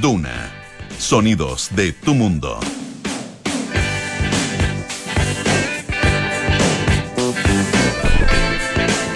[0.00, 0.50] Duna.
[0.98, 2.58] Sonidos de tu mundo.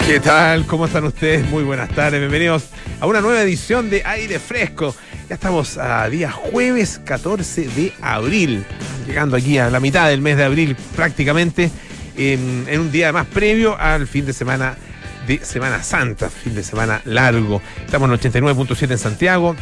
[0.06, 0.66] ¿Qué tal?
[0.66, 1.48] ¿Cómo están ustedes?
[1.48, 2.20] Muy buenas tardes.
[2.20, 2.64] Bienvenidos
[3.00, 4.94] a una nueva edición de Aire Fresco.
[5.28, 8.64] Ya estamos a día jueves 14 de abril,
[9.06, 11.70] llegando aquí a la mitad del mes de abril prácticamente,
[12.16, 14.76] en, un día más previo al fin de semana
[15.26, 17.60] de Semana Santa, fin de semana largo.
[17.84, 19.54] Estamos en 89.7 en Santiago,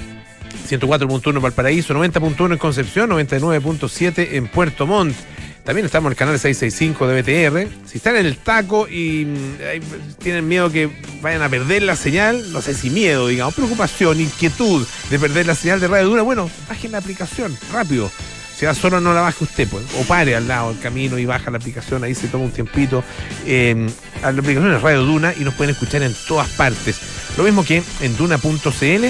[0.66, 5.16] 104.1 en Valparaíso, 90.1 en Concepción, 99.7 en Puerto Montt.
[5.64, 7.88] También estamos en el canal 665 de BTR.
[7.88, 10.88] Si están en el taco y mm, tienen miedo que
[11.20, 15.56] vayan a perder la señal, no sé si miedo, digamos, preocupación, inquietud de perder la
[15.56, 18.10] señal de Radio Duna, bueno, bajen la aplicación, rápido.
[18.56, 21.26] Si va solo no la baje usted, pues, o pare al lado del camino y
[21.26, 23.04] baja la aplicación, ahí se toma un tiempito.
[23.44, 23.88] Eh,
[24.22, 27.00] la aplicación es Radio Duna y nos pueden escuchar en todas partes.
[27.36, 29.04] Lo mismo que en duna.cl,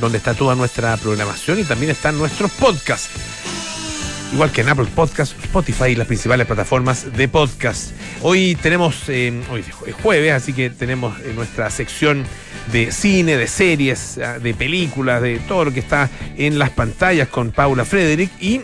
[0.00, 3.10] donde está toda nuestra programación y también están nuestros podcasts
[4.32, 7.92] igual que en Apple Podcast, Spotify y las principales plataformas de podcast.
[8.22, 12.24] Hoy tenemos, eh, hoy es jueves, así que tenemos eh, nuestra sección
[12.72, 17.28] de cine, de series, ah, de películas, de todo lo que está en las pantallas
[17.28, 18.60] con Paula Frederick y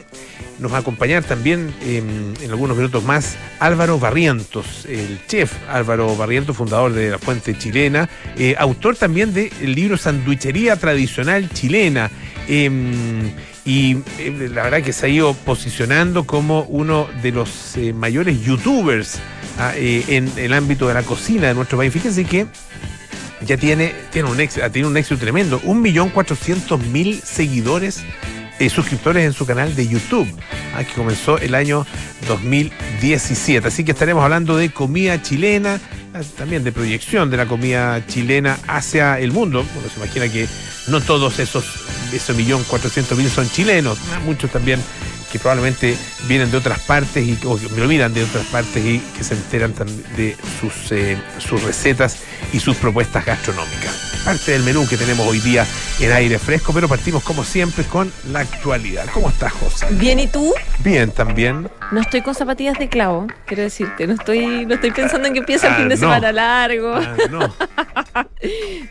[0.62, 6.56] nos va a acompañar también en algunos minutos más Álvaro Barrientos, el chef Álvaro Barrientos,
[6.56, 12.10] fundador de la Fuente Chilena, eh, autor también del libro Sanduichería Tradicional Chilena.
[12.48, 13.30] Em,
[13.64, 18.42] y eh, la verdad que se ha ido posicionando como uno de los eh, mayores
[18.42, 19.20] youtubers
[19.58, 21.92] ah, eh, en el ámbito de la cocina de nuestro país.
[21.92, 22.46] Fíjense que
[23.42, 26.10] ya tiene, tiene, un, éxito, tiene un éxito tremendo, un millón
[28.70, 30.28] suscriptores en su canal de YouTube,
[30.74, 31.86] ah, que comenzó el año
[32.28, 33.68] 2017.
[33.68, 35.80] Así que estaremos hablando de comida chilena,
[36.14, 39.64] ah, también de proyección de la comida chilena hacia el mundo.
[39.76, 40.48] Uno se imagina que
[40.88, 41.64] no todos esos,
[42.12, 44.80] esos millón cuatrocientos mil son chilenos, muchos también
[45.32, 45.96] que probablemente
[46.28, 49.72] vienen de otras partes y o olvidan de otras partes y que se enteran
[50.14, 52.18] de sus, eh, sus recetas
[52.52, 54.11] y sus propuestas gastronómicas.
[54.24, 55.66] Parte del menú que tenemos hoy día
[55.98, 59.06] en aire fresco, pero partimos como siempre con la actualidad.
[59.12, 59.86] ¿Cómo estás, José?
[59.90, 60.54] Bien, ¿y tú?
[60.78, 61.68] Bien, también.
[61.90, 64.06] No estoy con zapatillas de clavo, quiero decirte.
[64.06, 66.94] No estoy, no estoy pensando en que empiece el fin de semana largo.
[66.94, 67.54] Ah, no.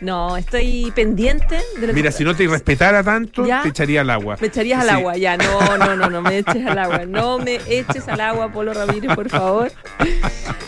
[0.02, 4.36] no, estoy pendiente de lo Mira, si no te respetara tanto, te echaría al agua.
[4.38, 5.38] Me echarías al agua, ya.
[5.38, 7.06] No, no, no, no me eches al agua.
[7.06, 9.72] No me eches al agua, Polo Ramírez, por favor.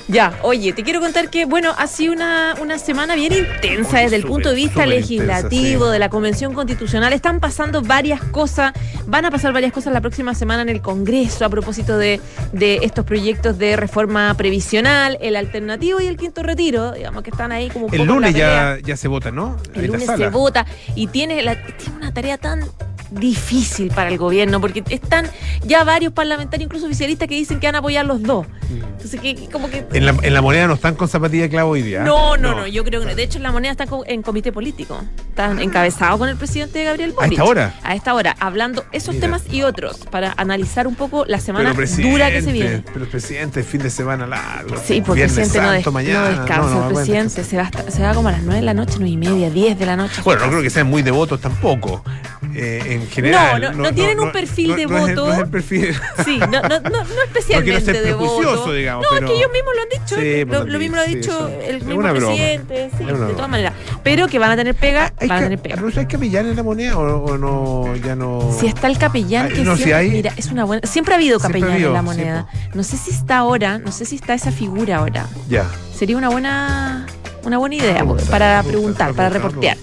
[0.08, 4.16] Ya, oye, te quiero contar que, bueno, ha sido una, una semana bien intensa desde
[4.16, 7.12] el punto de vista legislativo, de la Convención Constitucional.
[7.12, 8.72] Están pasando varias cosas,
[9.06, 12.20] van a pasar varias cosas la próxima semana en el Congreso a propósito de,
[12.52, 17.52] de estos proyectos de reforma previsional, el alternativo y el quinto retiro, digamos que están
[17.52, 19.56] ahí como un El lunes ya, ya se vota, ¿no?
[19.74, 22.64] El lunes se vota y tiene, la, tiene una tarea tan
[23.14, 25.28] difícil para el gobierno, porque están
[25.64, 28.46] ya varios parlamentarios, incluso oficialistas, que dicen que van a apoyar los dos.
[28.70, 29.86] Entonces, que, como que.
[29.92, 32.02] En la, en la moneda no están con zapatilla de clavo hoy día.
[32.02, 33.14] No, no, no, yo creo que.
[33.14, 35.00] De hecho, en la moneda están en comité político.
[35.28, 37.30] Están encabezados con el presidente Gabriel Boric.
[37.30, 37.74] ¿A esta hora?
[37.82, 42.30] A esta hora, hablando esos temas y otros, para analizar un poco la semana dura
[42.30, 42.84] que se viene.
[42.92, 44.76] Pero el presidente, fin de semana largo.
[44.84, 46.88] Sí, porque el presidente no, descansa.
[46.88, 49.16] el presidente se va, se va como a las 9 de la noche, 9 y
[49.16, 50.22] media, 10 de la noche.
[50.24, 52.02] Bueno, no creo que sean muy devotos tampoco.
[52.54, 53.60] Eh, en general.
[53.60, 55.26] No, no, tienen un perfil de voto.
[55.26, 55.94] no es el perfil.
[56.24, 58.72] Sí, no, no, no, especialmente no de voto.
[58.72, 60.16] Digamos, no, es que ellos mismos lo han dicho.
[60.16, 62.90] Sí, lo, lo, mismo lo ha dicho el mismo presidente.
[62.96, 63.74] Sí, de todas maneras.
[64.02, 65.76] Pero que van a tener pega, van a tener pega.
[65.76, 67.94] ¿No hay capellán en la moneda o, no?
[67.96, 68.54] Ya no.
[68.58, 70.10] Si está el capellán, que no, si hay...
[70.10, 70.86] mira, es una buena.
[70.86, 72.46] Siempre ha habido capellán en la moneda.
[72.74, 75.26] no sé si está ahora, no sé si está esa figura ahora.
[75.48, 75.66] Ya.
[75.94, 77.06] Sería una buena,
[77.44, 79.76] una buena idea para preguntar, para reportear.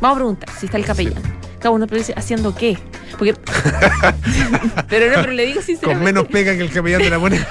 [0.00, 1.22] Vamos a preguntar si está el capellán.
[1.60, 2.78] Cada uno dice, ¿haciendo qué?
[3.18, 3.34] Porque.
[4.88, 5.84] pero no, pero le digo sinceramente.
[5.84, 7.46] Con menos pega que el capellán de la moneda.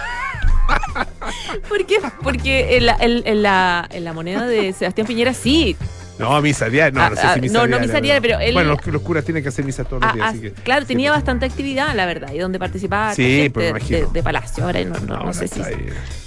[1.67, 1.99] ¿Por qué?
[2.23, 5.77] Porque en la, en, la, en la moneda de Sebastián Piñera sí
[6.19, 8.39] no, misa diaria, no, no sé si ah, ah, misa No, no misa diaria, pero
[8.39, 8.53] él...
[8.53, 10.51] Bueno, los, curas tienen que hacer misa todos los ah, días, así que...
[10.51, 14.65] Claro, tenía bastante actividad, la verdad, y donde participaba sí, pues, de, de, Palacio.
[14.65, 15.61] Ahora no, no, no sé si,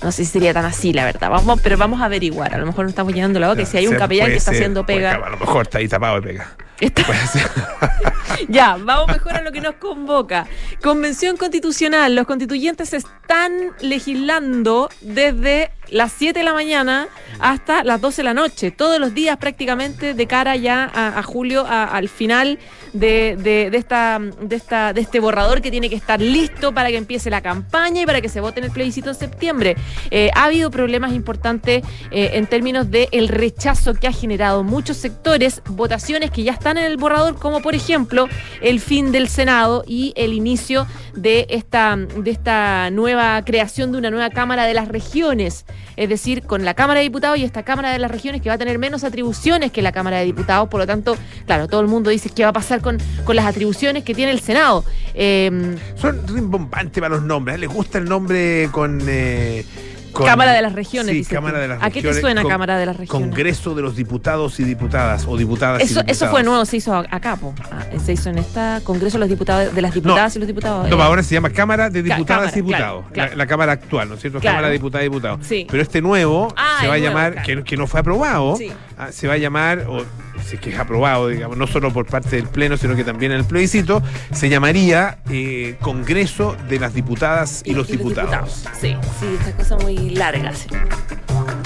[0.02, 1.30] no sé si sería tan así, la verdad.
[1.30, 2.54] Vamos, pero vamos a averiguar.
[2.54, 4.50] A lo mejor no estamos llenando la boca, y si hay un capellán que está
[4.50, 5.14] haciendo pega...
[5.14, 6.56] a lo mejor está ahí tapado de pega.
[8.48, 10.46] ya, vamos mejor a lo que nos convoca.
[10.82, 12.14] Convención Constitucional.
[12.14, 17.08] Los constituyentes están legislando desde las 7 de la mañana
[17.38, 21.64] hasta las 12 de la noche, todos los días prácticamente de cara ya a, julio,
[21.66, 22.58] a- al final
[22.92, 27.40] de, de- esta, de, este borrador que tiene que estar listo para que empiece la
[27.40, 29.76] campaña y para que se vote en el plebiscito en septiembre.
[30.10, 35.62] Eh, ha habido problemas importantes eh, en términos del rechazo que ha generado muchos sectores,
[35.68, 38.28] votaciones que ya están en el borrador, como por ejemplo
[38.60, 44.10] el fin del Senado y el inicio de esta, de esta nueva creación de una
[44.10, 45.64] nueva Cámara de las Regiones,
[45.96, 48.54] es decir, con la Cámara de Diputados y esta Cámara de las Regiones que va
[48.54, 51.88] a tener menos atribuciones que la Cámara de Diputados, por lo tanto, claro, todo el
[51.88, 54.84] mundo dice qué va a pasar con, con las atribuciones que tiene el Senado.
[55.14, 57.56] Eh, Son rimbombantes para los nombres.
[57.56, 57.58] ¿eh?
[57.58, 59.00] Les gusta el nombre con.
[59.06, 59.64] eh,
[60.12, 61.26] con- Cámara de las Regiones.
[61.26, 63.28] Sí, Cámara de las ¿A qué te suena con- Cámara de las Regiones?
[63.30, 66.16] Congreso de los Diputados y Diputadas o Diputadas y Eso, Diputados.
[66.16, 67.54] eso fue nuevo, se hizo a- acá, po.
[67.70, 70.88] Ah, se hizo en esta Congreso de los Diputados, de las Diputadas y los Diputados.
[70.88, 71.02] No, eh.
[71.02, 73.04] ahora se llama Cámara de Diputadas y Cámara, Diputados.
[73.12, 73.30] claro.
[73.30, 74.40] La, la Cámara actual, ¿no es cierto?
[74.40, 74.54] Claro.
[74.56, 75.40] Cámara de Diputadas y Diputados.
[75.46, 75.66] Sí.
[75.70, 78.70] Pero este nuevo Ah, se va a nuevo, llamar, que, que no fue aprobado, Sí.
[79.04, 80.04] Ah, se va a llamar, o
[80.46, 83.32] si es que es aprobado, digamos, no solo por parte del Pleno, sino que también
[83.32, 84.02] en el plebiscito,
[84.32, 88.64] se llamaría eh, Congreso de las Diputadas y, los, diputados.
[88.80, 90.52] Sí, sí, esta cosa muy larga.
[90.54, 90.68] sí.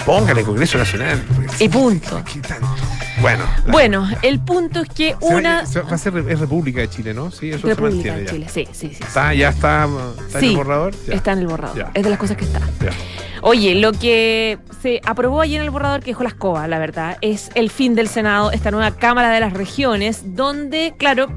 [0.04, 1.22] Póngale Congreso Nacional.
[1.34, 2.22] porque- Y punto.
[2.32, 2.60] ¿Qué tal?
[3.20, 3.44] Bueno.
[3.68, 5.66] Bueno, el punto es que se una.
[5.66, 7.30] se va, a ser es República de Chile, ¿no?
[7.30, 8.30] Sí, eso se República mantiene de ya.
[8.30, 8.94] Chile, sí, sí, sí.
[8.94, 9.04] sí.
[9.04, 9.88] Está, ya está,
[10.26, 10.94] está en el borrador.
[11.06, 11.76] Ya, Está en el borrador.
[11.76, 11.90] Ya.
[11.94, 12.60] Es de las cosas que está.
[12.80, 12.90] ya.
[13.42, 17.18] Oye, lo que se aprobó ayer en el borrador que dejó la escoba, la verdad,
[17.20, 21.28] es el fin del Senado, esta nueva Cámara de las Regiones, donde, claro,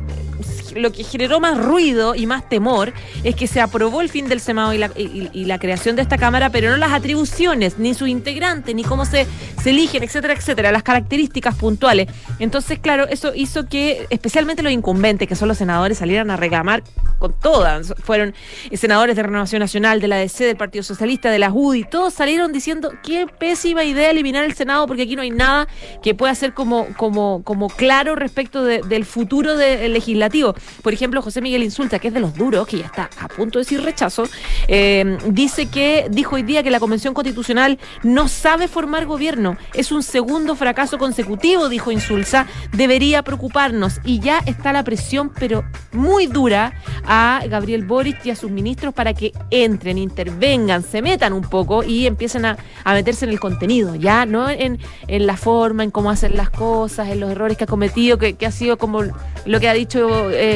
[0.76, 2.94] lo que generó más ruido y más temor
[3.24, 6.02] es que se aprobó el fin del Senado y la, y- y la creación de
[6.02, 9.26] esta Cámara, pero no las atribuciones, ni sus integrantes, ni cómo se,
[9.66, 12.08] eligen, etcétera, etcétera, las características puntuales.
[12.40, 16.84] Entonces, claro, eso hizo que especialmente los incumbentes, que son los senadores, salieran a reclamar
[17.20, 17.94] con todas.
[18.04, 18.34] Fueron
[18.74, 22.52] senadores de Renovación Nacional, de la DC, del Partido Socialista, de la UDI, todos salieron
[22.54, 25.68] diciendo qué pésima idea eliminar el Senado porque aquí no hay nada
[26.02, 30.56] que pueda ser como, como, como claro respecto de- del futuro del legislativo.
[30.82, 33.60] Por ejemplo, José Miguel Insulta, que es de los duros, que ya está a punto
[33.60, 34.24] de decir rechazo,
[34.68, 39.58] eh, dice que dijo hoy día que la Convención Constitucional no sabe formar gobierno.
[39.74, 42.48] Es un segundo fracaso consecutivo, dijo Insulza.
[42.74, 44.00] Debería preocuparnos.
[44.04, 46.74] Y ya está la presión, pero muy dura,
[47.06, 51.84] a Gabriel Boric y a sus ministros para que entren, intervengan, se metan un poco
[51.84, 55.92] y empiecen a, a meterse en el contenido, ya no en, en la forma, en
[55.92, 59.04] cómo hacer las cosas, en los errores que ha cometido, que, ha sido como
[59.46, 60.49] lo que ha dicho eh,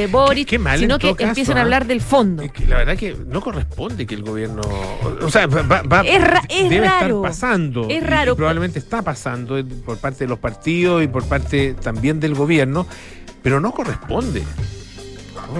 [0.47, 1.63] Qué mal en sino que empiecen a ¿ah?
[1.63, 2.43] hablar del fondo.
[2.43, 4.61] Es que la verdad que no corresponde que el gobierno.
[5.21, 7.17] O sea, va, va- Es ra- es debe raro.
[7.17, 7.87] estar pasando.
[7.89, 8.33] Es raro.
[8.33, 12.33] y probablemente está pasando eh, por parte de los partidos y por parte también del
[12.35, 12.85] gobierno,
[13.41, 14.43] pero no corresponde.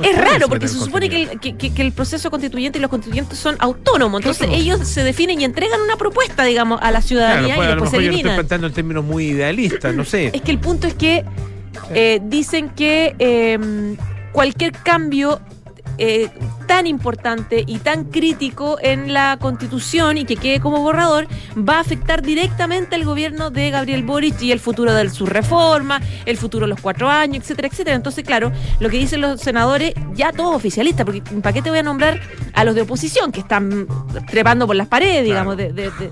[0.02, 2.90] Es raro porque se supone que el, que- que- que el proceso constituyente y los
[2.90, 7.56] constituyentes son autónomos, entonces ellos se definen y entregan una propuesta, digamos, a la ciudadanía
[7.56, 8.36] pues, y a lo después se mejor yo lo estoy eliminan.
[8.38, 10.32] planteando en términos muy idealistas, no sé.
[10.34, 11.26] Es que el punto es que
[11.94, 13.60] eh, dicen que eh,
[14.34, 15.40] cualquier cambio
[15.98, 16.30] eh,
[16.68, 21.80] tan importante y tan crítico en la constitución y que quede como borrador va a
[21.82, 26.66] afectar directamente al gobierno de Gabriel Boric y el futuro de su reforma, el futuro
[26.66, 27.96] de los cuatro años, etcétera, etcétera.
[27.96, 31.80] Entonces, claro, lo que dicen los senadores, ya todos oficialistas, porque ¿para qué te voy
[31.80, 32.20] a nombrar
[32.54, 33.88] a los de oposición que están
[34.28, 36.12] trepando por las paredes, digamos, de- de- de,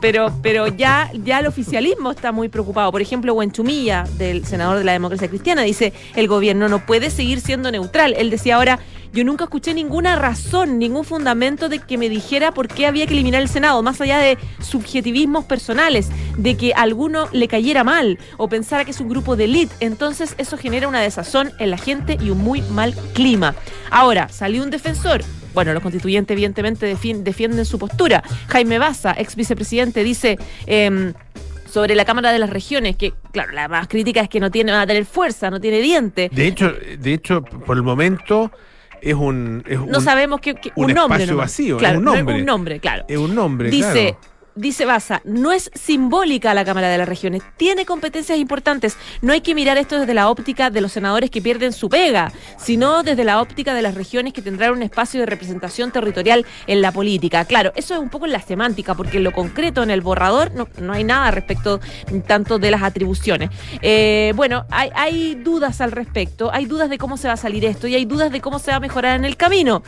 [0.00, 2.92] pero, pero ya, ya el oficialismo está muy preocupado.
[2.92, 7.40] Por ejemplo, Huenchumilla, del senador de la democracia cristiana, dice, el gobierno no puede seguir
[7.40, 8.14] siendo neutral.
[8.16, 8.78] Él decía ahora,
[9.12, 13.14] yo nunca escuché ninguna razón, ningún fundamento de que me dijera por qué había que
[13.14, 18.48] eliminar el Senado, más allá de subjetivismos personales, de que alguno le cayera mal o
[18.48, 19.74] pensara que es un grupo de élite.
[19.80, 23.54] Entonces eso genera una desazón en la gente y un muy mal clima.
[23.90, 25.22] Ahora, salió un defensor.
[25.54, 28.22] Bueno, los constituyentes evidentemente defien- defienden su postura.
[28.48, 30.38] Jaime Baza, ex vicepresidente, dice...
[30.66, 31.12] em,
[31.68, 34.72] sobre la Cámara de las Regiones, que claro, la más crítica es que no tiene,
[34.72, 36.28] va a tener fuerza, no tiene diente.
[36.32, 38.50] De hecho, de hecho, por el momento
[39.02, 39.62] es un.
[39.66, 41.18] Es No un- sabemos qué, un un, nombre.
[41.18, 42.34] espacio vacío, es claro, un no nombre.
[42.36, 43.04] un nombre, claro.
[43.08, 43.70] Es un nombre.
[43.70, 44.39] Dice, claro.
[44.60, 48.96] Dice Baza, no es simbólica la Cámara de las Regiones, tiene competencias importantes.
[49.22, 52.32] No hay que mirar esto desde la óptica de los senadores que pierden su pega,
[52.58, 56.82] sino desde la óptica de las regiones que tendrán un espacio de representación territorial en
[56.82, 57.44] la política.
[57.44, 60.52] Claro, eso es un poco en la semántica, porque en lo concreto, en el borrador,
[60.54, 61.80] no, no hay nada respecto
[62.26, 63.50] tanto de las atribuciones.
[63.80, 67.64] Eh, bueno, hay, hay dudas al respecto, hay dudas de cómo se va a salir
[67.64, 69.82] esto y hay dudas de cómo se va a mejorar en el camino.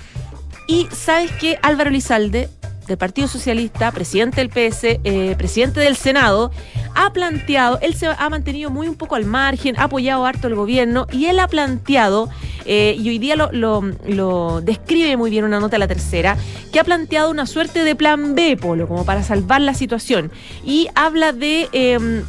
[0.66, 2.48] Y sabes que Álvaro Lizalde,
[2.86, 6.50] del Partido Socialista, presidente del PS, eh, presidente del Senado,
[6.94, 10.54] ha planteado, él se ha mantenido muy un poco al margen, ha apoyado harto el
[10.54, 12.28] gobierno y él ha planteado
[12.64, 16.36] eh, y hoy día lo, describe muy bien una nota de la tercera,
[16.72, 20.30] que ha planteado una suerte de plan B, Polo, como para salvar la situación.
[20.64, 22.24] Y habla de em,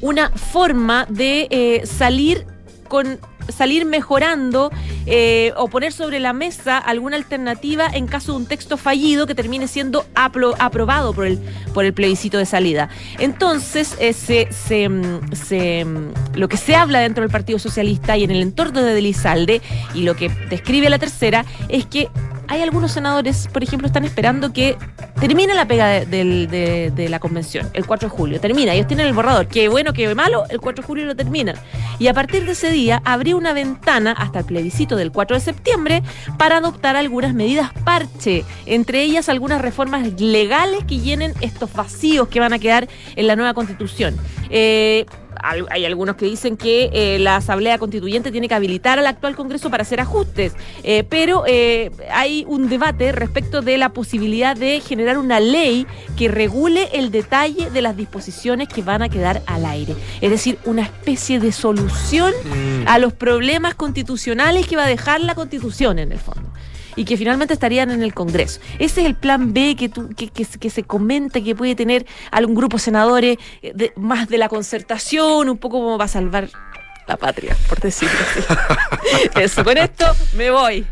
[0.00, 2.46] una forma de eh, salir
[2.88, 4.70] con salir mejorando
[5.06, 9.34] eh, o poner sobre la mesa alguna alternativa en caso de un texto fallido que
[9.34, 11.38] termine siendo apro- aprobado por el,
[11.72, 12.88] por el plebiscito de salida.
[13.18, 18.40] Entonces, eh, mm, mm, lo que se habla dentro del Partido Socialista y en el
[18.40, 19.60] entorno de Delizalde,
[19.94, 22.08] y lo que describe la tercera, es que
[22.48, 24.76] hay algunos senadores, por ejemplo, están esperando que
[25.20, 28.40] termine la pega de, la convención, el 4 de julio.
[28.40, 29.46] Termina, ellos tienen el borrador.
[29.46, 31.56] Qué bueno, qué malo, el 4 de julio lo terminan.
[31.98, 35.40] Y a partir de ese día habría una ventana hasta el plebiscito del 4 de
[35.40, 36.02] septiembre
[36.38, 42.40] para adoptar algunas medidas parche, entre ellas algunas reformas legales que llenen estos vacíos que
[42.40, 44.16] van a quedar en la nueva constitución.
[44.50, 45.06] Eh,
[45.42, 49.70] hay algunos que dicen que eh, la Asamblea Constituyente tiene que habilitar al actual Congreso
[49.70, 55.18] para hacer ajustes, eh, pero eh, hay un debate respecto de la posibilidad de generar
[55.18, 55.86] una ley
[56.16, 59.94] que regule el detalle de las disposiciones que van a quedar al aire.
[60.20, 62.32] Es decir, una especie de solución
[62.86, 66.53] a los problemas constitucionales que va a dejar la Constitución en el fondo.
[66.96, 68.60] Y que finalmente estarían en el Congreso.
[68.78, 72.06] Ese es el plan B que, tú, que, que, que se comenta que puede tener
[72.30, 76.08] algún grupo de senadores eh, de- más de la concertación, un poco como va a
[76.08, 76.48] salvar
[77.06, 79.40] la patria, por decirlo así.
[79.40, 80.86] Eso, con esto me voy.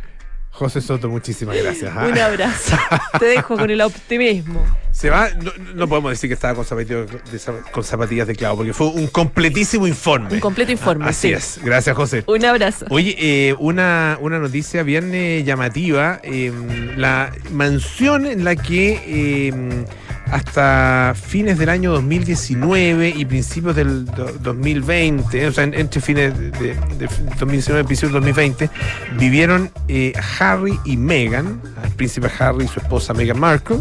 [0.50, 1.90] José Soto, muchísimas gracias.
[1.96, 2.06] ¿ah?
[2.06, 2.76] Un abrazo.
[3.18, 4.62] Te dejo con el optimismo.
[5.02, 7.40] Se va, no, no podemos decir que estaba con zapatillas de,
[7.72, 10.28] con zapatillas de clavo, porque fue un completísimo informe.
[10.34, 11.34] Un completo informe, Así sí.
[11.34, 11.58] es.
[11.60, 12.22] Gracias, José.
[12.28, 12.86] Un abrazo.
[12.88, 16.20] Oye, eh, una, una noticia bien eh, llamativa.
[16.22, 16.52] eh,
[16.96, 19.84] la mansión en la que eh,
[20.30, 26.38] hasta fines del año 2019 y principios del do- 2020, o sea, en- entre fines
[26.38, 27.08] de, de- de
[27.40, 28.70] 2019 y principios del 2020,
[29.18, 33.78] vivieron eh, Harry y Meghan, el príncipe Harry y su esposa Meghan Markle.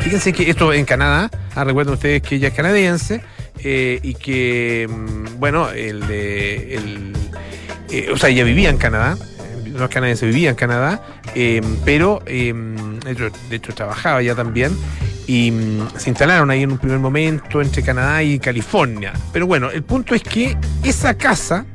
[0.00, 3.22] Fíjense que esto en Canadá, ah, recuerden ustedes que ella es canadiense
[3.62, 6.02] eh, y que, mm, bueno, el,
[7.90, 9.16] eh, o sea, ella vivía en Canadá,
[9.76, 11.02] no es canadiense, vivía en Canadá,
[11.34, 12.52] eh, pero eh,
[13.04, 14.76] de, hecho, de hecho trabajaba ya también
[15.26, 19.12] y mm, se instalaron ahí en un primer momento entre Canadá y California.
[19.32, 21.66] Pero bueno, el punto es que esa casa,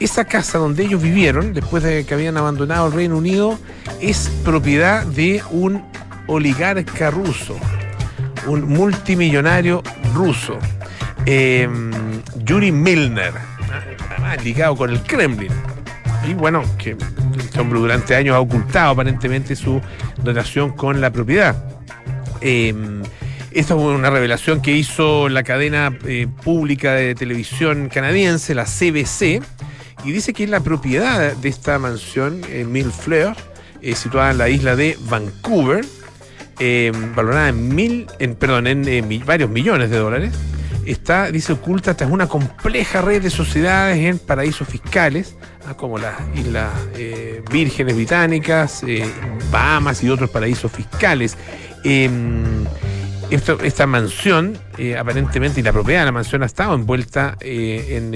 [0.00, 3.58] esa casa donde ellos vivieron, después de que habían abandonado el Reino Unido,
[4.00, 5.82] es propiedad de un
[6.26, 7.56] oligarca ruso,
[8.46, 9.82] un multimillonario
[10.14, 10.58] ruso,
[11.24, 11.68] eh,
[12.44, 13.32] Yuri Milner,
[14.10, 15.52] además ligado con el Kremlin.
[16.28, 16.96] Y bueno, que
[17.38, 19.80] este hombre durante años ha ocultado aparentemente su
[20.24, 21.56] relación con la propiedad.
[22.40, 22.74] Eh,
[23.56, 29.40] esta fue una revelación que hizo la cadena eh, pública de televisión canadiense, la CBC,
[30.04, 33.34] y dice que es la propiedad de esta mansión, eh, Millefleur,
[33.80, 35.86] eh, situada en la isla de Vancouver,
[36.58, 40.34] eh, valorada en mil, en, perdón, en eh, varios millones de dólares,
[40.84, 45.36] está, dice, oculta tras una compleja red de sociedades en paraísos fiscales,
[45.66, 49.04] ah, como las Islas eh, Vírgenes Británicas, eh,
[49.50, 51.36] Bahamas y otros paraísos fiscales.
[51.84, 52.64] Em,
[53.28, 54.56] esta mansión,
[54.96, 58.12] aparentemente, y la mansión ha estado envuelta en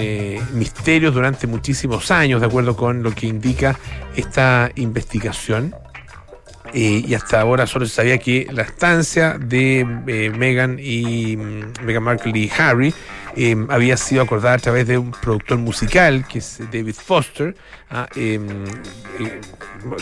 [0.56, 3.76] misterios durante muchísimos años, de acuerdo con lo que indica
[4.14, 5.74] esta investigación.
[6.72, 12.02] Y hasta ahora solo se sabía que la estancia de eh, Meghan y mm, Meghan
[12.02, 12.94] Markle y Harry
[13.36, 17.54] eh, había sido acordada a través de un productor musical que es David Foster,
[17.90, 18.40] ah, eh,
[19.18, 19.40] eh,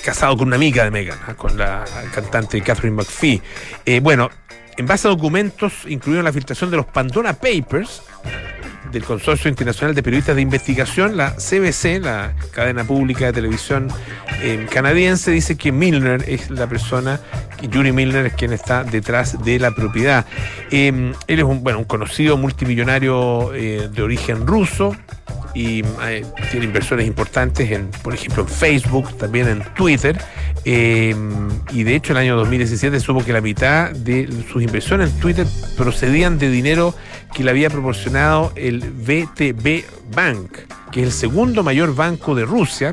[0.02, 1.84] casado con una amiga de Meghan, ah, con la
[2.14, 3.42] cantante Catherine McPhee.
[3.84, 4.30] Eh, bueno,
[4.76, 8.02] en base a documentos, incluidos la filtración de los Pandora Papers,
[8.92, 13.88] del Consorcio Internacional de Periodistas de Investigación, la CBC, la cadena pública de televisión
[14.42, 17.20] eh, canadiense, dice que Milner es la persona,
[17.62, 20.26] Yuri Milner es quien está detrás de la propiedad.
[20.70, 24.96] Eh, él es un, bueno, un conocido multimillonario eh, de origen ruso
[25.58, 30.16] y eh, tiene inversiones importantes en, por ejemplo, en Facebook, también en Twitter.
[30.64, 31.16] eh,
[31.72, 35.46] y de hecho, el año 2017 supo que la mitad de sus inversiones en Twitter
[35.76, 36.94] procedían de dinero
[37.34, 39.82] que le había proporcionado el VTB
[40.14, 40.58] Bank,
[40.92, 42.92] que es el segundo mayor banco de Rusia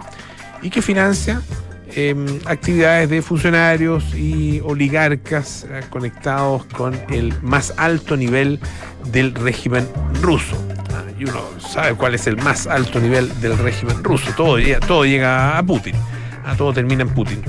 [0.64, 1.44] y que financia
[1.96, 8.60] eh, actividades de funcionarios y oligarcas eh, conectados con el más alto nivel
[9.12, 9.88] del régimen
[10.22, 10.65] ruso.
[11.20, 14.32] Y uno sabe cuál es el más alto nivel del régimen ruso.
[14.36, 15.96] Todo, todo llega a Putin.
[16.46, 17.42] Ah, todo termina en Putin.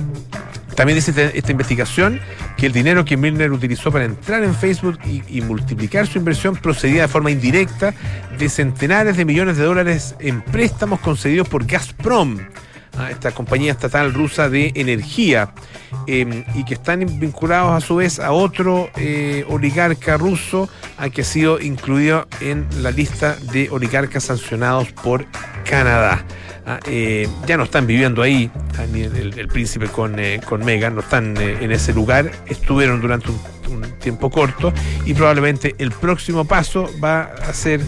[0.77, 2.21] También dice este- esta investigación
[2.57, 7.03] que el dinero que Milner utilizó para entrar en Facebook y multiplicar su inversión procedía
[7.03, 7.95] de forma indirecta
[8.39, 12.39] de centenares de millones de dólares en préstamos concedidos por Gazprom
[12.99, 13.11] ¿ah?
[13.11, 15.53] esta compañía estatal rusa de energía,
[16.07, 21.23] em, y que están vinculados a su vez a otro eh, oligarca ruso a que
[21.23, 25.27] ha sido incluido en la lista de oligarcas sancionados por
[25.69, 26.25] Canadá.
[26.69, 30.97] Ah, eh, ya no están viviendo ahí, ah, ni el, príncipe con, eh, con Meghan,
[30.97, 34.73] no están en ese lugar, estuvieron durante un tiempo corto
[35.05, 37.81] y probablemente el próximo paso va a ser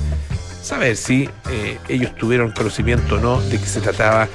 [0.69, 4.29] saber si eh, ellos tuvieron conocimiento o no de que se trataba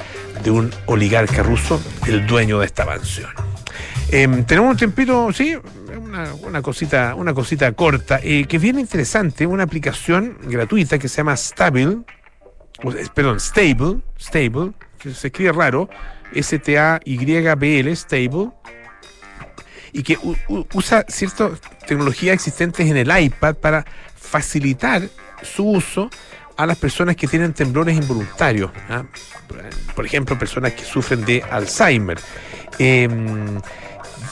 [0.43, 3.29] de un oligarca ruso, el dueño de esta mansión.
[4.09, 5.55] Em, tenemos un tiempito, sí,
[6.43, 11.17] una, cosita, una cosita corta, eh, que es bien interesante, una aplicación gratuita que se
[11.17, 11.99] llama Stable,
[13.13, 15.87] perdón, Stable, Stable, que se escribe raro,
[16.33, 18.49] S-T-A-Y-B-L, Stable,
[19.91, 20.17] y que
[20.73, 23.85] usa ciertas tecnologías existentes en el iPad para
[24.15, 25.03] facilitar
[25.41, 26.09] su uso
[26.55, 28.71] a las personas que tienen temblores involuntarios.
[28.89, 29.03] ¿ah?
[29.95, 32.19] Por ejemplo, personas que sufren de Alzheimer.
[32.79, 33.59] Em,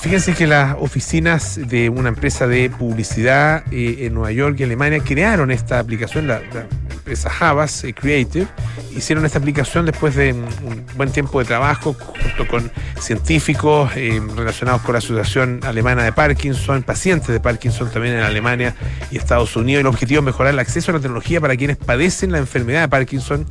[0.01, 4.99] Fíjense que las oficinas de una empresa de publicidad eh, en Nueva York y Alemania
[4.99, 6.65] crearon esta aplicación, la, la
[7.01, 8.47] empresa Havas eh, Creative,
[8.95, 14.21] hicieron esta aplicación después de un, un buen tiempo de trabajo junto con científicos eh,
[14.35, 18.75] relacionados con la Asociación Alemana de Parkinson, pacientes de Parkinson también en Alemania
[19.09, 19.81] y Estados Unidos.
[19.81, 22.87] El objetivo es mejorar el acceso a la tecnología para quienes padecen la enfermedad de
[22.87, 23.47] Parkinson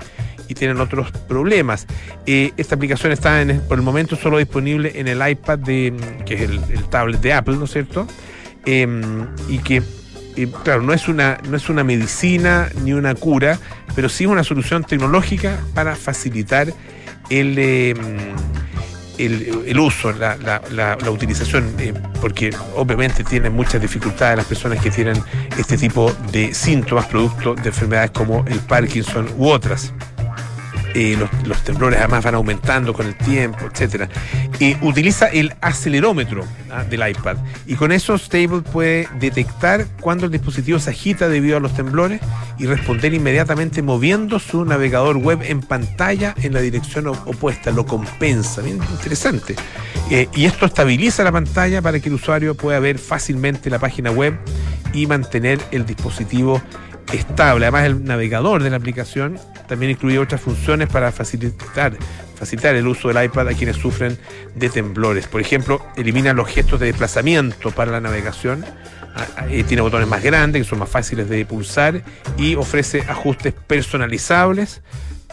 [0.49, 1.87] y tienen otros problemas.
[2.26, 6.35] Eh, esta aplicación está por el momento solo disponible en el iPad, de, mm, que
[6.35, 8.07] es el, tablet de Apple, ¿no es cierto?
[8.66, 8.87] Eh,
[9.49, 9.83] y que,
[10.64, 13.58] claro, no es, una, no es una medicina ni una cura,
[13.94, 16.72] pero sí una solución tecnológica para facilitar
[17.30, 17.54] el...
[17.58, 17.94] eh,
[19.18, 25.22] el, uso, la- la utilización, eh, porque obviamente tienen muchas dificultades las personas que tienen
[25.58, 29.92] este tipo de síntomas producto de enfermedades como el Parkinson u otras.
[30.94, 34.09] Eh, los, temblores además van aumentando con el tiempo, etcétera.
[34.59, 40.32] Eh, utiliza el acelerómetro ah, del iPad y con eso Stable puede detectar cuando el
[40.32, 42.20] dispositivo se agita debido a los temblores
[42.59, 47.70] y responder inmediatamente moviendo su navegador web en pantalla en la dirección opuesta.
[47.70, 49.54] Lo compensa, bien interesante.
[50.11, 54.11] Eh, y esto estabiliza la pantalla para que el usuario pueda ver fácilmente la página
[54.11, 54.37] web
[54.92, 56.61] y mantener el dispositivo
[57.12, 57.66] estable.
[57.66, 59.38] Además, el navegador de la aplicación
[59.68, 61.92] también incluye otras funciones para facilitar,
[62.34, 64.18] facilitar el uso del iPad a quienes sufren
[64.54, 65.26] de temblores.
[65.26, 68.64] Por ejemplo, elimina los gestos de desplazamiento para la navegación.
[69.14, 72.02] Ah, tiene botones más grandes que son más fáciles de pulsar
[72.36, 74.82] y ofrece ajustes personalizables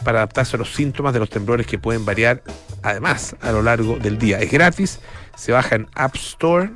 [0.04, 2.42] para adaptarse a los síntomas de los temblores que pueden variar
[2.82, 4.40] además a lo largo del día.
[4.40, 5.00] Es gratis,
[5.36, 6.70] se baja en App Store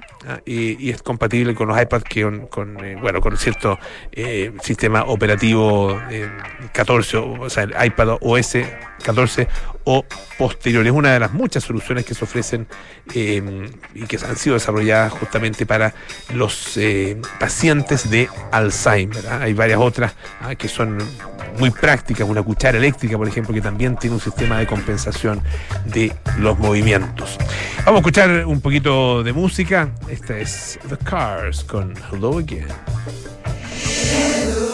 [0.45, 3.79] y, y es compatible con los iPads que con, eh, bueno con cierto
[4.13, 6.29] eh, sistema operativo eh,
[6.73, 8.57] 14, o, o sea, el iPad OS
[9.03, 9.49] 14
[9.85, 10.05] o
[10.39, 10.87] posterior.
[10.87, 12.67] Es una de las muchas soluciones que se ofrecen
[13.15, 15.95] eh, y que han sido desarrolladas justamente para
[16.35, 19.27] los eh, pacientes de Alzheimer.
[19.29, 19.41] ¿ah?
[19.43, 20.99] Hay varias otras ah, que son
[21.59, 25.43] muy prácticas, una cuchara eléctrica, por ejemplo, que también tiene un sistema de compensación
[25.85, 27.37] de los movimientos.
[27.85, 29.91] Vamos a escuchar un poquito de música.
[30.09, 32.69] Esta es The Cars con Hello Again.
[34.43, 34.72] You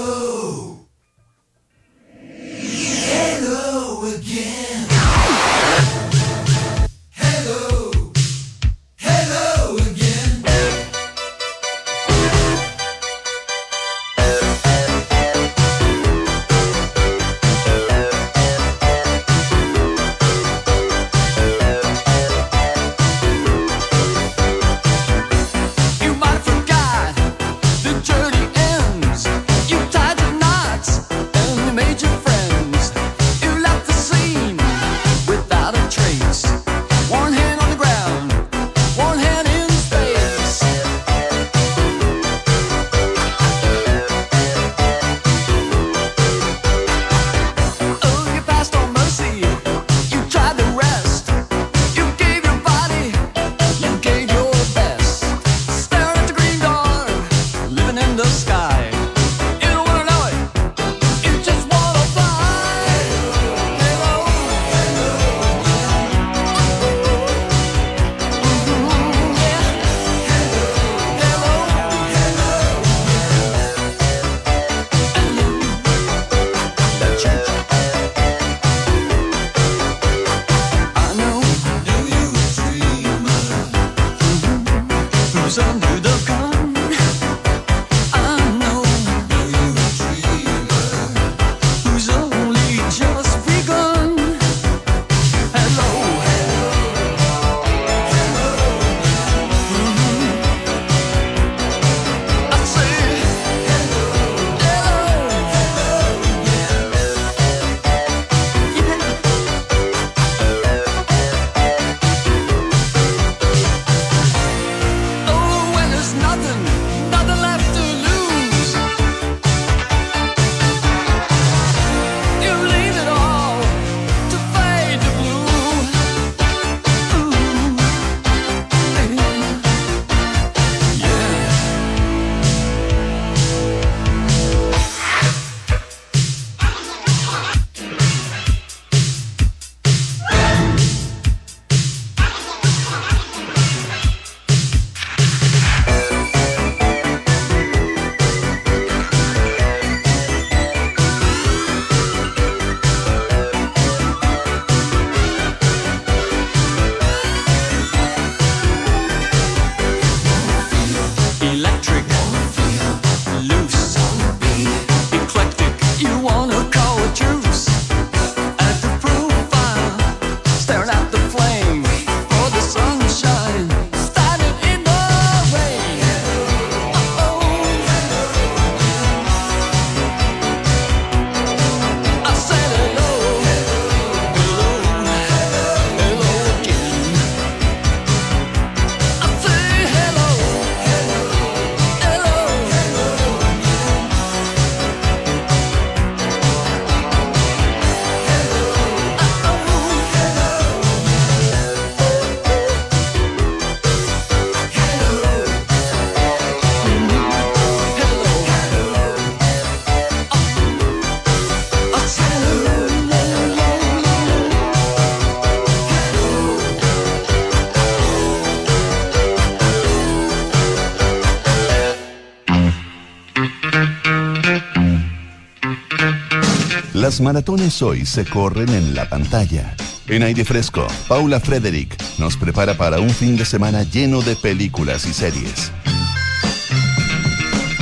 [227.18, 229.74] Las maratones hoy se corren en la pantalla.
[230.06, 235.04] En aire fresco, Paula Frederick nos prepara para un fin de semana lleno de películas
[235.04, 235.72] y series.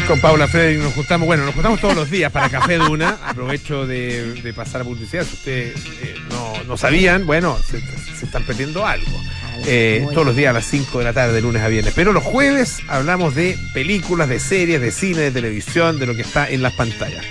[0.08, 3.18] Con Paula Frederick nos juntamos, bueno, nos juntamos todos los días para Café Duna.
[3.26, 5.26] Aprovecho de, de pasar a publicidad.
[5.26, 7.82] Si ustedes eh, no, no sabían, bueno, se,
[8.18, 9.20] se están perdiendo algo.
[9.66, 11.92] Eh, todos los días a las 5 de la tarde, de lunes a viernes.
[11.94, 16.22] Pero los jueves hablamos de películas, de series, de cine, de televisión, de lo que
[16.22, 17.22] está en las pantallas.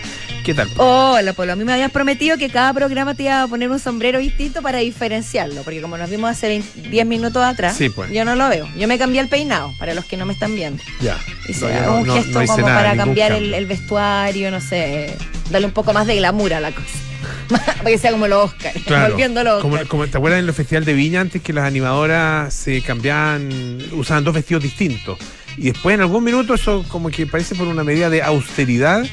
[0.45, 0.69] ¿Qué tal?
[0.77, 1.53] Hola, Polo.
[1.53, 4.61] A mí me habías prometido que cada programa te iba a poner un sombrero distinto
[4.61, 8.11] para diferenciarlo, porque como nos vimos hace 20 10 minutos atrás, Sí, pues.
[8.11, 8.69] yo no lo veo.
[8.77, 10.83] Yo me cambié el peinado, para los que no me están viendo.
[11.01, 11.17] Ya.
[11.49, 15.15] Hice No, un no- gesto no como nada, para cambiar el, vestuario, no sé,
[15.49, 16.87] darle un poco más de glamour a la cosa.
[17.49, 19.15] para que sea como los Oscars, Claro.
[19.61, 19.89] Como, Oscars.
[19.89, 23.49] como- ¿Te acuerdas en el Festival de Viña antes que las animadoras se cambiaban,
[23.93, 25.17] usaban dos vestidos distintos?
[25.57, 29.05] Y después en algún minuto eso como que parece por una medida de austeridad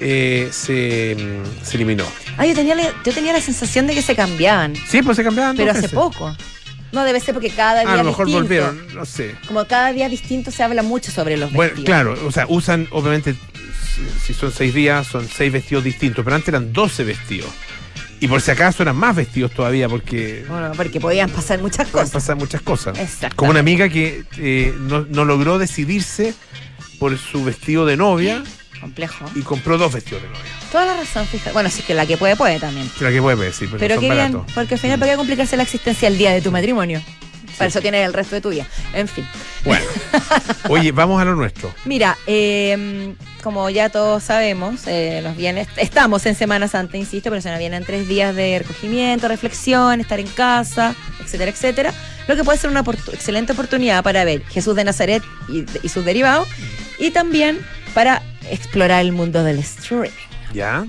[0.00, 1.16] eh, se,
[1.62, 2.04] se eliminó.
[2.36, 5.24] Ah, yo tenía, la, yo tenía la sensación de que se cambiaban, Sí, pues se
[5.24, 6.36] cambiaban pero hace poco.
[6.92, 8.44] No, debe ser porque cada día Ah, a lo mejor distinto.
[8.44, 9.34] volvieron, no sé.
[9.46, 11.84] Como cada día distinto se habla mucho sobre los Bueno, vestidos.
[11.86, 13.34] claro, o sea, usan obviamente,
[14.24, 17.50] si- son seis días, son seis vestidos distintos, pero antes eran 12 vestidos.
[18.20, 22.06] Y por si acaso eran más vestidos todavía, porque Bueno, porque podían pasar muchas pueden
[22.08, 22.10] cosas.
[22.22, 22.98] pasar muchas cosas.
[22.98, 23.36] Exacto.
[23.36, 26.34] Como una amiga que eh, no, no logró decidirse
[26.98, 28.42] por su vestido de novia
[28.80, 29.24] Complejo.
[29.34, 30.42] y compró dos vestidos de novia.
[30.70, 31.52] Toda la razón, fíjate.
[31.52, 32.90] Bueno, sí que la que puede, puede también.
[33.00, 34.52] La que puede decir, pero, Pero son qué bien, baratos.
[34.54, 37.02] porque al final, ¿para qué complicarse la existencia el día de tu matrimonio?
[37.56, 38.66] Para eso tienes el resto de tu vida.
[38.92, 39.26] En fin.
[39.64, 39.84] Bueno,
[40.68, 41.74] oye, vamos a lo nuestro.
[41.86, 47.42] Mira, eh, como ya todos sabemos, eh, nos viene, estamos en Semana Santa, insisto, pero
[47.42, 51.94] se nos vienen tres días de recogimiento, reflexión, estar en casa, etcétera, etcétera.
[52.28, 56.04] Lo que puede ser una excelente oportunidad para ver Jesús de Nazaret y, y sus
[56.04, 56.46] derivados,
[57.00, 57.58] y también
[57.92, 60.10] para explorar el mundo del streaming.
[60.54, 60.86] ¿Ya?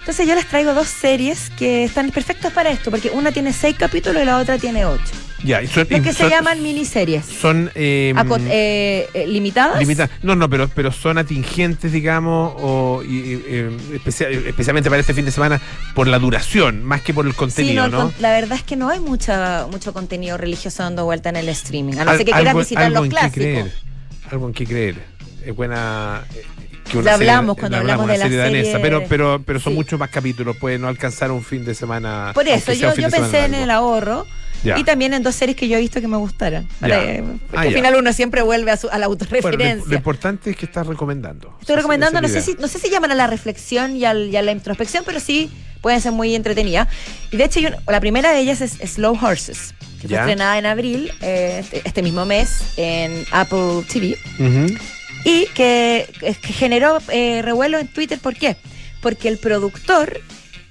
[0.00, 3.74] Entonces yo les traigo dos series que están perfectas para esto, porque una tiene seis
[3.76, 5.02] capítulos y la otra tiene ocho.
[5.44, 7.24] Ya, y son, Lo y que se son- llaman miniseries.
[7.26, 9.78] Son eh, Acot- eh, eh, limitadas.
[9.80, 15.00] limita- No, no, pero, pero son atingentes, digamos, o, y, y, eh, especia- especialmente para
[15.00, 15.60] este fin de semana,
[15.94, 18.88] por la duración, más que por el Sí, contenido, no, la verdad es que no
[18.88, 21.94] hay mucha, mucho contenido religioso dando vuelta en el streaming.
[21.98, 23.34] A no Al- ser que quieras visitar algo los en qué clásicos.
[23.34, 23.72] creer,
[24.30, 24.96] algo en qué creer.
[25.44, 26.24] Es buena.
[26.90, 29.76] Que una hablamos cuando hablamos una de la serie danesa, pero, pero, pero son Sí.
[29.76, 32.30] muchos más capítulos, puede no alcanzar un fin de semana.
[32.34, 34.26] Por eso, yo, yo pensé en el ahorro
[34.64, 34.78] Ya.
[34.78, 36.66] y también en dos series que yo he visto que me gustaran.
[36.80, 37.22] Porque
[37.54, 39.88] Ah, al final uno siempre vuelve a, su- a la Bueno, lo, autorreferencia.
[39.90, 41.56] lo importante es que estás recomendando.
[41.60, 44.36] Estoy recomendando, no sé, si, no sé si llaman a la reflexión y, al- y
[44.36, 45.50] a la introspección, pero sí
[45.82, 46.88] pueden ser muy entretenidas.
[47.30, 50.22] Y de hecho, yo- la primera de ellas es Slow Horses, que Ya.
[50.22, 54.16] fue estrenada en abril, eh, este, este mismo mes, en Apple TV.
[54.38, 54.74] Ujú.
[55.26, 58.18] Y que, que generó eh, revuelo en Twitter.
[58.18, 58.56] ¿Por qué?
[59.02, 60.20] Porque el productor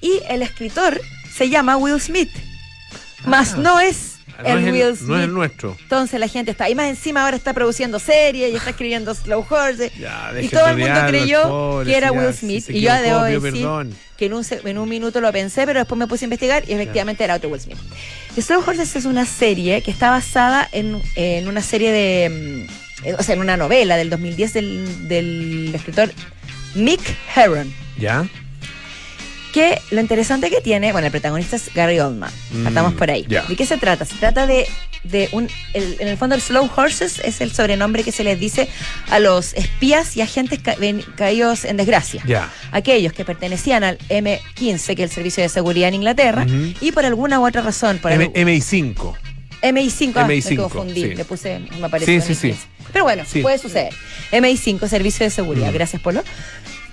[0.02, 1.00] y el escritor
[1.36, 2.30] se llama Will Smith.
[3.26, 3.58] Más Ah.
[3.58, 4.14] no es
[4.44, 5.10] No el Will Smith.
[5.10, 5.78] no es el nuestro.
[5.82, 9.46] Entonces la gente está, y más encima ahora está produciendo series y está escribiendo Slow
[9.50, 9.92] Horses.
[9.98, 12.70] Ya, y todo el mundo creyó que era Will Smith.
[12.70, 13.96] y yo debo decir perdón.
[14.18, 16.74] que en un, en un minuto lo pensé, pero después me puse a investigar y
[16.74, 17.78] efectivamente era otro Will Smith.
[18.40, 22.68] Slow Horses es una serie que está basada en, en una serie de.
[23.04, 26.12] Eh, O sea, en una novela del 2010 del, del escritor
[26.76, 27.02] Mick
[27.36, 27.74] Herron.
[27.98, 28.28] ¿Ya?
[29.54, 32.30] Que lo interesante que tiene, bueno, el protagonista es Gary Oldman.
[32.52, 33.26] Mm, Partamos por ahí.
[33.30, 33.44] ya.
[33.44, 34.04] ¿De qué se trata?
[34.04, 34.68] Se trata de,
[35.06, 35.48] de un.
[35.74, 38.68] el- en el fondo, el Slow Horses es el sobrenombre que se les dice
[39.10, 42.22] a los espías y agentes ca- ven- caídos en desgracia.
[42.28, 42.52] Ya.
[42.74, 46.46] Aquellos que pertenecían al M15, que es el Servicio de Seguridad en Inglaterra,
[46.82, 48.38] y por alguna u otra razón, por M- algún-
[49.72, 50.14] MI5.
[50.14, 51.16] MI5, ah, MI5, me confundí, sí.
[51.16, 52.54] le puse, me apareció Sí, sí, MI15.
[52.56, 52.60] sí.
[52.94, 53.42] Pero bueno, Sí.
[53.42, 53.94] puede suceder.
[54.32, 55.74] MI5, Servicio de Seguridad, Mm.
[55.74, 56.24] gracias Polo.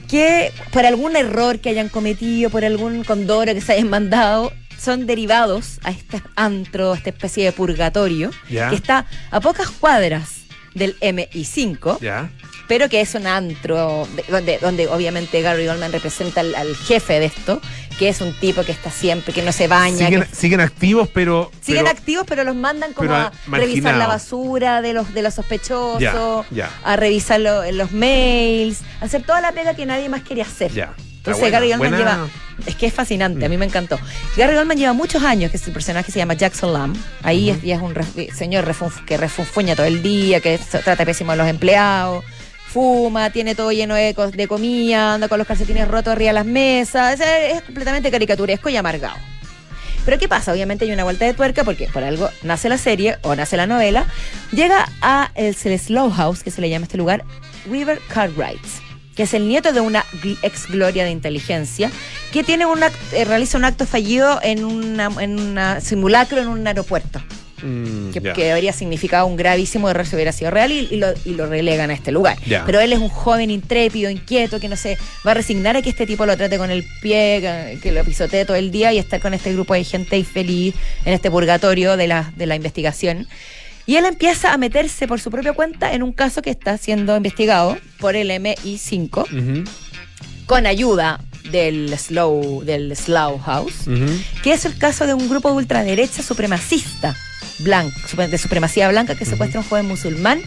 [0.08, 5.06] Que por algún error que hayan cometido, por algún condoro que se hayan mandado, son
[5.06, 8.68] derivados a este antro, a esta especie de purgatorio, Ya.
[8.68, 10.40] que está a pocas cuadras
[10.74, 12.30] del MI5, ¿Ya?
[12.68, 17.20] pero que es un antro de- donde, donde obviamente Gary Oldman representa al, al jefe
[17.20, 17.60] de esto,
[18.02, 21.08] que es un tipo que está siempre, que no se baña, Siguen, que siguen activos,
[21.14, 21.52] pero.
[21.60, 25.34] siguen pero- activos, pero los mandan como a revisar la basura de los de los
[25.34, 26.70] sospechosos, Ya, ya.
[26.82, 30.72] a revisar lo- los mails, a hacer toda la pega que nadie más quería hacer.
[30.72, 30.94] Ya.
[31.18, 32.28] Entonces buena, Gary Oldman buena- lleva,
[32.66, 33.50] es que es fascinante, a Mm.
[33.52, 34.00] mí me encantó.
[34.36, 36.96] Gary Oldman lleva muchos años, que es el personaje que se llama Jackson Lamb.
[37.22, 37.94] Ahí es, es un
[38.36, 42.24] señor refunf- que refunfuña todo el día, que trata pésimo a los empleados,
[42.72, 46.46] fuma, tiene todo lleno de, de comida, anda con los calcetines rotos arriba de las
[46.46, 49.16] mesas, es, completamente caricaturesco y amargado.
[50.04, 50.52] Pero ¿qué pasa?
[50.52, 53.66] Obviamente hay una vuelta de tuerca porque por algo nace la serie o nace la
[53.68, 54.06] novela.
[54.50, 57.24] Llega a el, el Slow House, que se le llama este lugar,
[57.70, 58.60] River Cartwright.
[59.14, 60.04] que es el nieto de una
[60.42, 61.90] ex gloria de inteligencia,
[62.32, 66.48] que tiene un act- eh, realiza un acto fallido en una, en una simulacro en
[66.48, 67.22] un aeropuerto,
[67.62, 68.32] Mm, que, ya.
[68.32, 71.46] que habría significado un gravísimo error si hubiera sido real y, y lo, y lo
[71.46, 72.36] relegan a este lugar.
[72.66, 75.90] Pero él es un joven intrépido, inquieto, que no se va a resignar a que
[75.90, 79.20] este tipo lo trate con el pie, que, lo pisotee todo el día y estar
[79.20, 83.28] con este grupo de gente infeliz en este purgatorio de la, de la investigación.
[83.86, 87.16] Y él empieza a meterse por su propia cuenta en un caso que está siendo
[87.16, 89.64] investigado por el MI5 Ujú,
[90.46, 91.20] con ayuda
[91.50, 93.86] del Slow, del Slow House,
[94.42, 97.16] que es el caso de un grupo de ultraderecha supremacista
[97.62, 100.40] blanco, de supremacía blanca que secuestra a un joven musulmán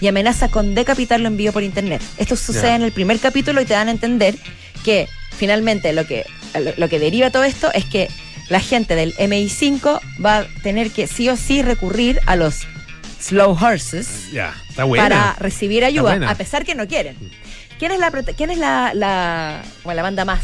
[0.00, 2.02] y amenaza con decapitarlo en vivo por internet.
[2.18, 4.36] Esto sucede en el primer capítulo y te dan a entender
[4.84, 8.08] que finalmente lo que, lo, lo que deriva todo esto es que
[8.48, 12.60] la gente del MI5 va a tener que sí o sí recurrir a los
[13.20, 14.08] slow horses
[15.02, 17.16] para recibir ayuda, a pesar que no quieren.
[17.78, 20.40] ¿Quién es la, quién es la, la, bueno, la banda más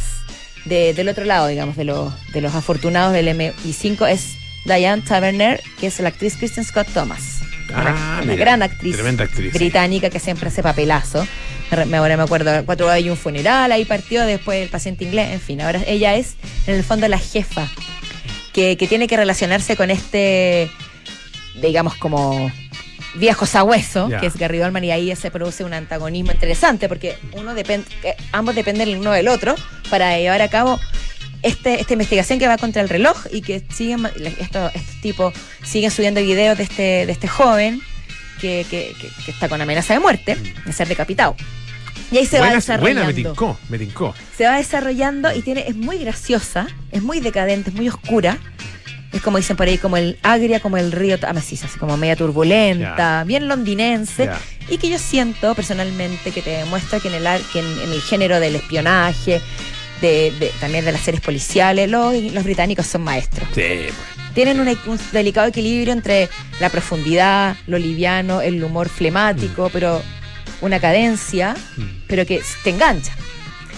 [0.65, 4.09] de- del otro lado, digamos, de los, de los afortunados del MI5?
[4.09, 4.37] Es
[4.69, 7.41] Diane Taverner, que es la actriz Kristen Scott Thomas.
[7.75, 11.27] Ah, una, mira, gran actriz, tremenda actriz, británica que siempre hace papelazo.
[11.71, 15.61] Ahora me acuerdo, cuatro hay un funeral, ahí partió, después el paciente inglés, en fin.
[15.61, 17.69] Ahora ella es, en el fondo, la jefa
[18.55, 20.71] que, que tiene que relacionarse con este,
[21.61, 22.51] digamos, como
[23.15, 27.55] viejo sabueso, que es Gary Oldman, y ahí se produce un antagonismo interesante, porque uno
[27.55, 29.55] depende, eh, ambos dependen el uno del otro
[29.91, 30.79] para llevar a cabo
[31.43, 34.07] este, esta investigación que va contra el reloj y que siguen,
[34.39, 37.81] estos, estos tipos siguen subiendo videos de este, de este joven
[38.41, 41.35] que, que- que- que está con amenaza de muerte, de ser decapitado.
[42.11, 44.15] Y ahí se va desarrollando buena, me tincó, me tincó.
[44.37, 48.39] se va desarrollando y tiene, es muy graciosa, es muy decadente, es muy oscura.
[49.13, 52.15] Es como dicen por ahí, como el agria, como el río Támesis, así como media
[52.15, 54.25] turbulenta, bien londinense.
[54.69, 58.03] Y que yo siento personalmente que te demuestra que en el, que en, en el
[58.03, 59.41] género del espionaje,
[60.01, 63.49] de, de- también de las series policiales, los, los británicos son maestros.
[63.55, 63.95] Sí, pues.
[64.35, 66.29] Tienen un, un delicado equilibrio entre
[66.61, 70.03] la profundidad, lo liviano, el humor flemático, pero
[70.61, 71.83] una cadencia, Mm.
[72.07, 73.13] pero que te engancha.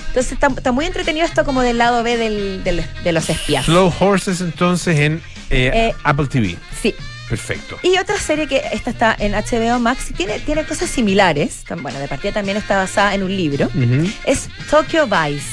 [0.08, 3.64] Entonces está, está muy entretenido esto como del lado B del- del- de los espías.
[3.66, 6.56] Slow Horses entonces en eh, Eh, Apple TV.
[6.82, 6.94] Sí.
[7.28, 7.78] Perfecto.
[7.84, 12.00] Y otra serie que esta está en HBO Max y tiene, tiene cosas similares, bueno,
[12.00, 14.10] de partida también está basada en un libro, Ujú.
[14.24, 15.44] es Tokyo Vice.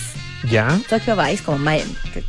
[0.49, 0.79] Ya.
[0.89, 1.83] Tokyo Vice, como Mi-
[2.13, 2.23] que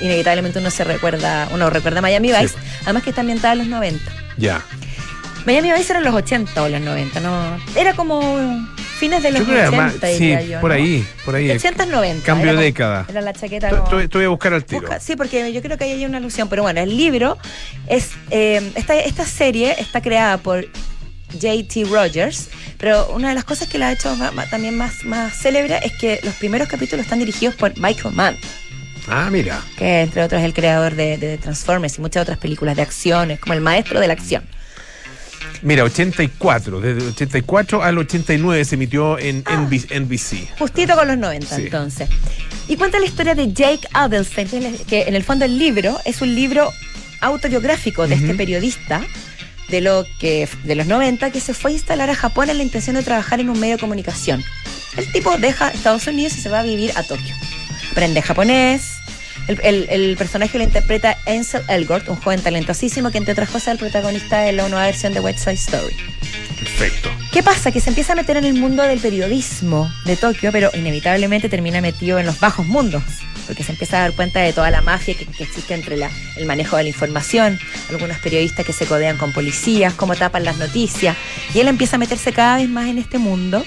[0.00, 2.54] inevitablemente uno se recuerda, uno recuerda Miami Sí, Vice,
[2.84, 4.10] además que está ambientada en los 90.
[4.36, 4.62] Ya.
[5.46, 7.58] Miami Vice era en los 80 o los 90, ¿no?
[7.74, 8.20] Era como
[8.98, 10.76] fines de los Yo creo que 80, además, sí, diría yo, por ¿no?
[10.76, 11.50] ahí, por ahí.
[11.50, 12.26] 80 90.
[12.26, 13.06] Cambio de década.
[13.08, 13.84] Era la chaqueta como...
[14.12, 14.82] voy a buscar al tiro.
[14.82, 16.48] Busca- sí, porque yo creo que ahí hay una alusión.
[16.50, 17.38] Pero bueno, el libro
[17.86, 18.10] es.
[18.30, 20.66] eh, esta, esta serie está creada por
[21.32, 21.84] J.T.
[21.90, 22.48] Rogers.
[22.78, 25.92] Pero una de las cosas que la ha hecho ma- también más, más célebre es
[25.92, 28.36] que los primeros capítulos están dirigidos por Michael Mann,
[29.08, 29.60] Ah, mira.
[29.76, 33.30] que entre otros es el creador de, de Transformers y muchas otras películas de acción,
[33.30, 34.42] es como el maestro de la acción.
[35.62, 36.80] Mira, 84.
[36.80, 39.56] Desde el 84 al 89 se emitió en Ah.
[39.56, 40.48] NB- NBC.
[40.58, 41.62] Justito con los 90, Sí.
[41.64, 42.08] entonces.
[42.68, 44.48] Y cuenta la historia de Jake Adelstein,
[44.88, 46.72] que en el fondo el libro es un libro
[47.20, 49.02] autobiográfico de este periodista
[49.70, 52.62] de lo que de los 90 que se fue a instalar a Japón en la
[52.62, 54.42] intención de trabajar en un medio de comunicación.
[54.96, 57.34] El tipo deja Estados Unidos y se va a vivir a Tokio.
[57.92, 58.82] Aprende japonés.
[59.48, 63.68] El, el- el personaje lo interpreta Ansel Elgort, un joven talentosísimo que entre otras cosas
[63.68, 65.96] es el protagonista de la nueva versión de West Side Story.
[66.58, 67.08] Perfecto.
[67.32, 67.70] ¿Qué pasa?
[67.72, 71.80] Que se empieza a meter en el mundo del periodismo de Tokio, pero inevitablemente termina
[71.80, 73.02] metido en los bajos mundos,
[73.46, 76.10] porque se empieza a dar cuenta de toda la mafia que, que existe entre la-
[76.36, 80.56] el manejo de la información, algunos periodistas que se codean con policías, cómo tapan las
[80.58, 81.16] noticias,
[81.54, 83.64] y él empieza a meterse cada vez más en este mundo,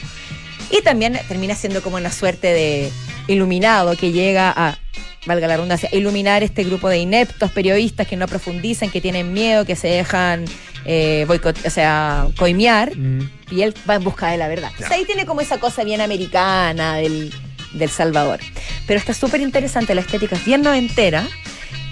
[0.71, 2.91] y también termina siendo como una suerte de
[3.27, 4.77] iluminado que llega a,
[5.25, 9.65] valga la redundancia, iluminar este grupo de ineptos periodistas que no profundizan, que tienen miedo,
[9.65, 10.45] que se dejan
[10.85, 13.29] eh, boicot- o sea, coimear Mm.
[13.51, 14.69] y él va en busca de la verdad.
[14.71, 17.33] Entonces, ahí tiene como esa cosa bien americana del,
[17.73, 18.39] del Salvador.
[18.87, 21.27] Pero está súper interesante, la estética es bien noventera.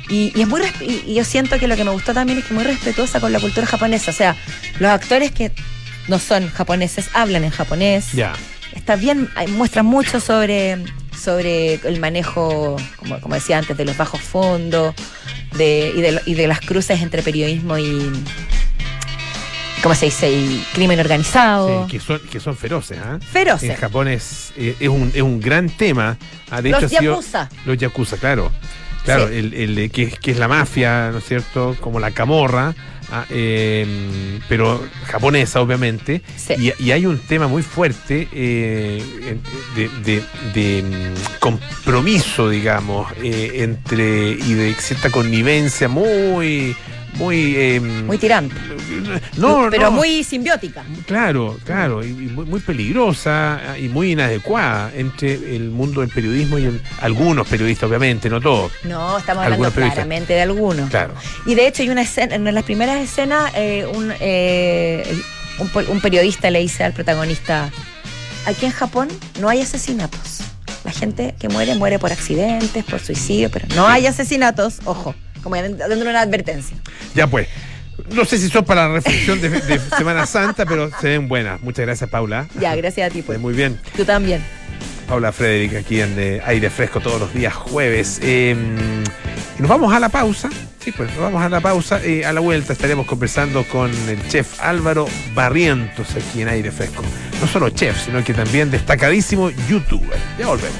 [0.10, 2.50] Y, y es muy y, yo siento que lo que me gustó también es que
[2.54, 4.12] es muy respetuosa con la cultura japonesa.
[4.12, 4.36] O sea,
[4.80, 5.52] los actores que
[6.08, 8.14] no son japoneses hablan en japonés.
[8.76, 10.78] Está bien, muestra mucho sobre,
[11.18, 14.96] sobre el manejo, como, como decía antes, de los bajos fondos
[15.58, 18.12] de, y, de, lo- y de las cruces entre periodismo y,
[19.84, 20.32] ¿cómo se dice?
[20.32, 21.86] Y crimen organizado.
[21.86, 23.20] Sí, que, son, que son feroces, ¿ah?
[23.32, 23.70] Feroces.
[23.72, 26.18] En Japón es, eh, es, un, es un gran tema.
[26.50, 27.50] Ah, de Los hecho, ha sido- yakuza.
[27.66, 28.52] Los yakuza, claro.
[29.04, 29.36] Claro, Sí.
[29.38, 31.76] el, el- que, es- que es la mafia, ¿no es cierto?
[31.80, 32.76] Como la camorra,
[33.12, 36.22] ah, eh, pero japonesa, obviamente.
[36.38, 36.54] Sí.
[36.80, 39.02] Y, y hay un tema muy fuerte eh,
[39.76, 46.76] de, de- de, mm, compromiso, digamos, eh, entre y de cierta connivencia muy,
[47.16, 48.56] muy, eh, Muy tirante.
[49.38, 49.92] no, pero no.
[49.92, 50.84] muy simbiótica.
[51.06, 56.58] Claro, claro, y, y muy, muy peligrosa y muy inadecuada entre el mundo del periodismo
[56.58, 58.72] y el- algunos periodistas, obviamente, no todos.
[58.84, 60.90] No, estamos hablando claramente de algunos.
[60.90, 61.14] Claro.
[61.46, 65.22] Y de hecho hay una escena, en las primeras escenas, eh, un, eh,
[65.60, 67.70] un, un periodista le dice al protagonista,
[68.46, 69.08] aquí en Japón
[69.40, 70.40] no hay asesinatos.
[70.84, 75.56] La gente que muere muere por accidentes, por suicidio, pero no hay asesinatos, ojo, como
[75.56, 76.78] dándole una advertencia.
[77.16, 77.48] Ya pues.
[78.14, 81.62] No sé si son para la reflexión de, de Semana Santa, pero se ven buenas.
[81.62, 82.48] Muchas gracias, Paula.
[82.60, 83.22] Ya, gracias a ti.
[83.22, 83.40] Pues.
[83.40, 83.80] muy bien.
[83.96, 84.42] Tú también.
[85.08, 88.20] Paula Frederick aquí en eh, Aire Fresco todos los días jueves.
[88.24, 88.56] Eh,
[89.58, 90.50] y nos vamos a la pausa.
[90.80, 92.02] Sí, pues nos vamos a la pausa.
[92.04, 97.04] Eh, a la vuelta estaremos conversando con el chef Álvaro Barrientos aquí en Aire Fresco.
[97.40, 100.18] No solo chef, sino que también destacadísimo youtuber.
[100.40, 100.80] Ya volvemos.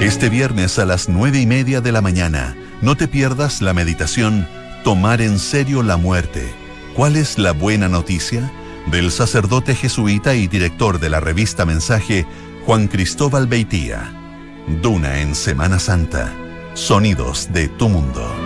[0.00, 4.46] Este viernes a las nueve y media de la mañana, no te pierdas la meditación
[4.84, 6.54] Tomar en serio la muerte.
[6.94, 8.52] ¿Cuál es la buena noticia?
[8.88, 12.24] Del sacerdote jesuita y director de la revista Mensaje,
[12.66, 14.12] Juan Cristóbal Beitía.
[14.80, 16.32] Duna en Semana Santa.
[16.74, 18.45] Sonidos de tu mundo.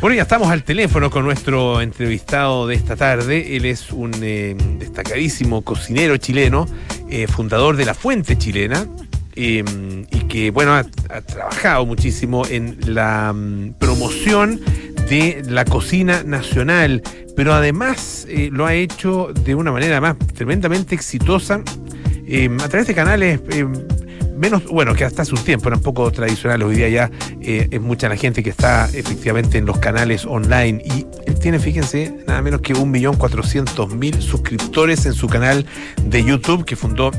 [0.00, 3.54] Bueno, ya estamos al teléfono con nuestro entrevistado de esta tarde.
[3.54, 6.66] Él es un eh, destacadísimo cocinero chileno,
[7.10, 8.86] eh, fundador de La Fuente Chilena,
[9.36, 9.62] eh,
[10.10, 10.84] y que, bueno, ha,
[11.20, 14.62] trabajado muchísimo en la mm, promoción
[15.10, 17.02] de la cocina nacional,
[17.36, 23.40] pero además lo ha hecho de una manera más tremendamente exitosa a través de canales
[24.40, 27.10] menos, bueno, que hasta hace un tiempo eran poco tradicionales, hoy día ya
[27.42, 31.58] eh, es mucha la gente que está efectivamente en los canales online y él tiene,
[31.58, 35.66] fíjense, nada menos que 1.400.000 suscriptores en su canal
[36.02, 37.10] de YouTube que fundó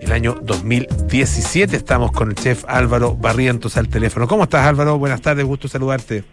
[0.00, 1.76] el año 2017.
[1.76, 4.26] Estamos con el chef Álvaro Barrientos al teléfono.
[4.26, 4.98] ¿Cómo estás Álvaro?
[4.98, 6.24] Buenas tardes, gusto saludarte.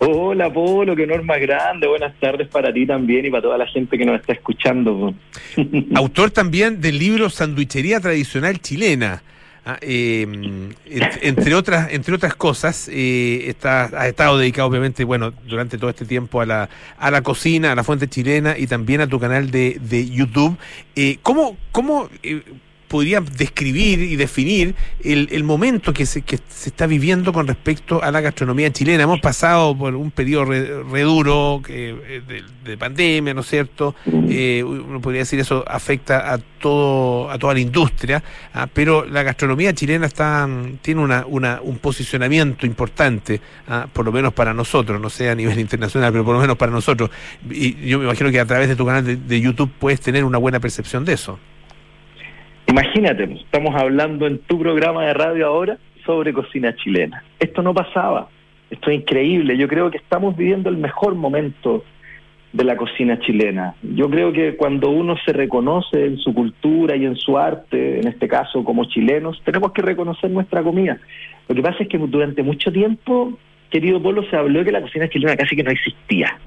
[0.00, 1.86] Hola Polo, qué honor más grande.
[1.88, 5.14] Buenas tardes para ti también y para toda la gente que nos está escuchando.
[5.94, 9.22] Autor también del libro Sanduichería Tradicional Chilena.
[9.70, 15.76] Ah, ent- entre otras entre otras cosas eh, está, ha estado dedicado obviamente bueno durante
[15.76, 19.06] todo este tiempo a la a la cocina a la fuente chilena y también a
[19.06, 20.56] tu canal de, de YouTube.
[20.96, 22.42] Eh, cómo cómo eh,
[22.88, 24.74] podría describir y definir
[25.04, 29.04] el, el momento que se, que se está viviendo con respecto a la gastronomía chilena.
[29.04, 33.94] Hemos pasado por un periodo re, re duro eh, de, de pandemia, ¿no es cierto?
[34.06, 38.22] Eh, uno podría decir eso afecta a todo a toda la industria,
[38.54, 44.04] ah, pero la gastronomía chilena está mm, tiene una, una un posicionamiento importante, ah, por
[44.04, 47.10] lo menos para nosotros, no sé a nivel internacional, pero por lo menos para nosotros.
[47.50, 50.24] Y yo me imagino que a través de tu canal de, de YouTube puedes tener
[50.24, 51.38] una buena percepción de eso.
[52.68, 57.24] Imagínate, estamos hablando en tu programa de radio ahora sobre cocina chilena.
[57.40, 58.28] Esto no pasaba,
[58.68, 59.56] esto es increíble.
[59.56, 61.82] Yo creo que estamos viviendo el mejor momento
[62.52, 63.74] de la cocina chilena.
[63.82, 68.06] Yo creo que cuando uno se reconoce en su cultura y en su arte, en
[68.06, 70.98] este caso como chilenos, tenemos que reconocer nuestra comida.
[71.48, 73.38] Lo que pasa es que durante mucho tiempo,
[73.70, 76.38] querido Polo, se habló de que la cocina chilena casi que no existía.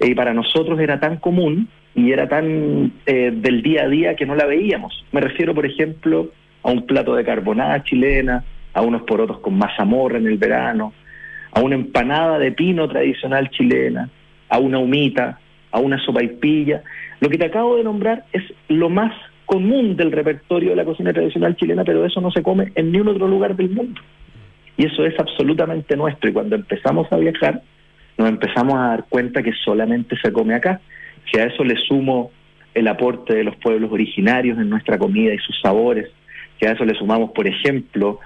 [0.00, 4.26] Y para nosotros era tan común y era tan eh, del día a día que
[4.26, 5.04] no la veíamos.
[5.12, 6.30] Me refiero, por ejemplo,
[6.62, 10.92] a un plato de carbonada chilena, a unos porotos con mazamorra en el verano,
[11.52, 14.08] a una empanada de pino tradicional chilena,
[14.48, 15.40] a una humita,
[15.72, 16.82] a una sopaipilla.
[17.20, 19.12] Lo que te acabo de nombrar es lo más
[19.46, 23.08] común del repertorio de la cocina tradicional chilena, pero eso no se come en ningún
[23.08, 24.00] otro lugar del mundo.
[24.76, 26.30] Y eso es absolutamente nuestro.
[26.30, 27.60] Y cuando empezamos a viajar,
[28.16, 30.80] nos empezamos a dar cuenta que solamente se come acá.
[31.30, 32.30] Si a eso le sumo
[32.74, 36.08] el aporte de los pueblos originarios en nuestra comida y sus sabores,
[36.58, 38.20] si a eso le sumamos, por ejemplo,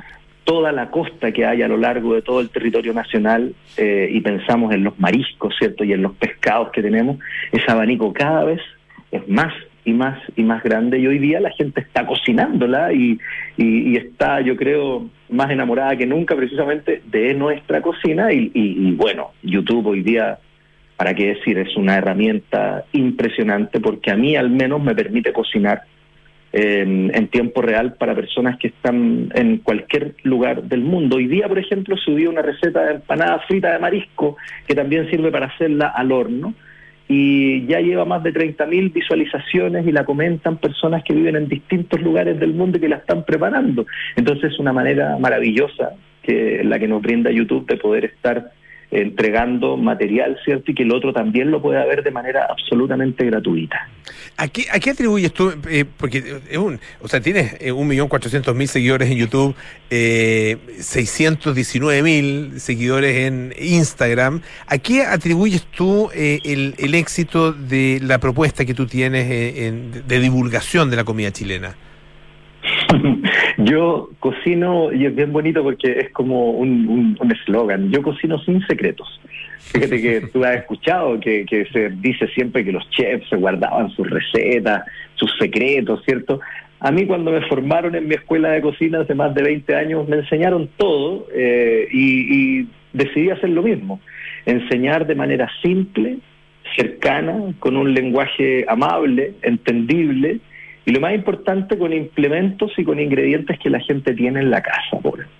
[0.45, 4.21] toda la costa que hay a lo largo de todo el territorio nacional eh, y
[4.21, 5.85] pensamos en los mariscos, ¿cierto?
[5.85, 7.19] Y en los pescados que tenemos,
[7.53, 8.61] ese abanico cada vez
[9.11, 9.53] es más
[9.87, 13.19] y más y más grande y hoy día la gente está cocinándola y,
[13.57, 18.89] y, y está, yo creo, más enamorada que nunca precisamente de nuestra cocina y, y,
[18.89, 20.39] y bueno, YouTube hoy día
[20.97, 25.83] para qué decir, es una herramienta impresionante porque a mí al menos me permite cocinar
[26.53, 31.17] en, en, tiempo real para personas que están en cualquier lugar del mundo.
[31.17, 34.37] Hoy día, por ejemplo, subí una receta de empanada frita de marisco
[34.69, 36.55] que también sirve para hacerla al horno
[37.09, 42.01] y ya lleva más de 30.000 visualizaciones y la comentan personas que viven en distintos
[42.01, 43.87] lugares del mundo y que la están preparando.
[44.17, 45.93] Entonces es una manera maravillosa
[46.23, 48.53] que la que nos brinda YouTube de poder estar
[48.95, 50.71] entregando material, ¿cierto?
[50.71, 53.89] Y que el otro también lo pueda ver de manera absolutamente gratuita.
[54.37, 55.53] ¿A qué, a qué atribuyes tú?
[55.69, 56.41] Eh, porque
[57.01, 59.55] o sea, tienes eh, un millón cuatrocientos mil seguidores en YouTube,
[59.91, 64.43] eh, 619 mil seguidores en Instagram.
[64.67, 70.07] ¿A qué atribuyes tú eh, el, el, éxito de la propuesta que tú tienes en,
[70.07, 71.75] de divulgación de la comida chilena?
[73.59, 79.21] Yo cocino, y es bien bonito porque es como un eslogan, yo cocino sin secretos.
[79.73, 84.09] Fíjate que tú has escuchado que, se dice siempre que los chefs se guardaban sus
[84.09, 84.85] recetas,
[85.15, 86.41] sus secretos, ¿cierto?
[86.81, 90.09] A mí cuando me formaron en mi escuela de cocina hace más de 20 años
[90.09, 94.01] me enseñaron todo eh, y decidí hacer lo mismo,
[94.45, 96.19] enseñar de manera simple,
[96.77, 100.41] cercana, con un lenguaje amable, entendible,
[100.87, 104.63] y lo más importante con implementos y con ingredientes que la gente tiene en la
[104.63, 104.99] casa.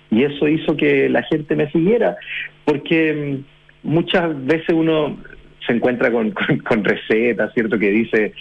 [0.09, 2.17] Y eso hizo que la gente me siguiera,
[2.63, 3.39] porque
[3.83, 5.17] muchas veces uno
[5.65, 7.77] se encuentra con, con, con recetas, ¿cierto?
[7.77, 8.33] Que dice,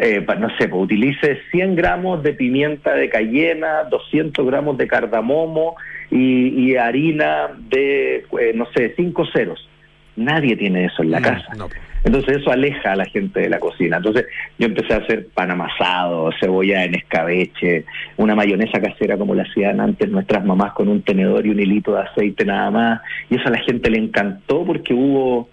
[0.00, 5.76] eh, no sé, pues, utilice 100 gramos de pimienta de cayena, 200 gramos de cardamomo
[6.10, 9.68] y, y harina de, eh, no sé, 5 ceros.
[10.16, 11.54] Nadie tiene eso en la no, casa.
[11.56, 11.68] No.
[12.04, 13.96] Entonces eso aleja a la gente de la cocina.
[13.96, 14.26] Entonces
[14.58, 17.84] yo empecé a hacer pan amasado, cebolla en escabeche,
[18.16, 21.94] una mayonesa casera como la hacían antes nuestras mamás con un tenedor y un hilito
[21.94, 23.00] de aceite nada más.
[23.28, 25.48] Y eso a la gente le encantó porque hubo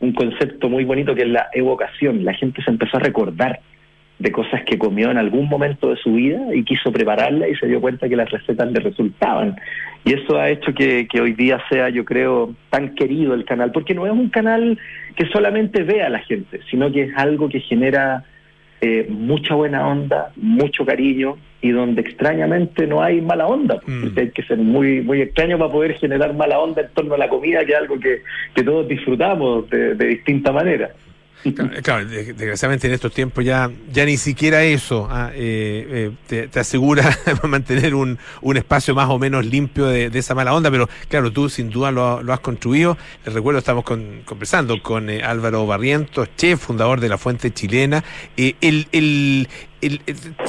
[0.00, 2.24] un concepto muy bonito que es la evocación.
[2.24, 3.60] La gente se empezó a recordar
[4.18, 7.66] de cosas que comió en algún momento de su vida y quiso prepararla y se
[7.66, 9.56] dio cuenta que las recetas le resultaban.
[10.04, 13.72] Y eso ha hecho que, que, hoy día sea, yo creo, tan querido el canal,
[13.72, 14.78] porque no es un canal
[15.16, 18.24] que solamente vea a la gente, sino que es algo que genera
[18.80, 23.80] eh, mucha buena onda, mucho cariño y donde extrañamente no hay mala onda.
[23.86, 24.18] Mm.
[24.18, 27.30] Hay que ser muy muy extraño para poder generar mala onda en torno a la
[27.30, 28.20] comida, que es algo que,
[28.54, 30.90] que todos disfrutamos de, de distinta manera.
[31.82, 36.60] Claro, desgraciadamente en estos tiempos ya ya ni siquiera eso ah, eh, eh, te, te,
[36.60, 40.88] asegura mantener un, un espacio más o menos limpio de, de, esa mala onda, pero
[41.08, 42.96] claro, tú sin duda lo, lo has construido.
[43.24, 48.02] Les recuerdo, estamos con, conversando con eh, Álvaro Barrientos, chef, fundador de la Fuente Chilena.
[48.36, 49.48] Eh, el, el,
[49.82, 50.00] el,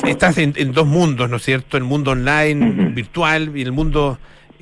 [0.06, 1.78] estás en, en, dos mundos, ¿no es cierto?
[1.78, 4.18] El mundo online, virtual y el mundo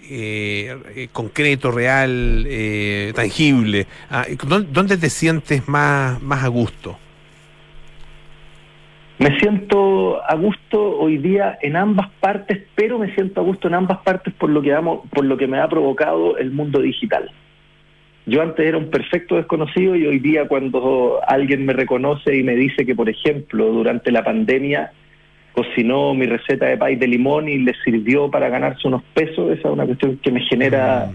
[0.09, 3.87] eh, concreto, real, eh, tangible?
[4.09, 6.97] Ah, ¿Dónde te sientes más, más a gusto?
[9.19, 13.75] Me siento a gusto hoy día en ambas partes, pero me siento a gusto en
[13.75, 17.31] ambas partes por lo que amo, por lo que me ha provocado el mundo digital.
[18.25, 22.55] Yo antes era un perfecto desconocido y hoy día cuando alguien me reconoce y me
[22.55, 24.91] dice que, por ejemplo, durante la pandemia
[25.53, 29.67] cocinó mi receta de pay de limón y le sirvió para ganarse unos pesos, esa
[29.69, 31.09] es una cuestión que me genera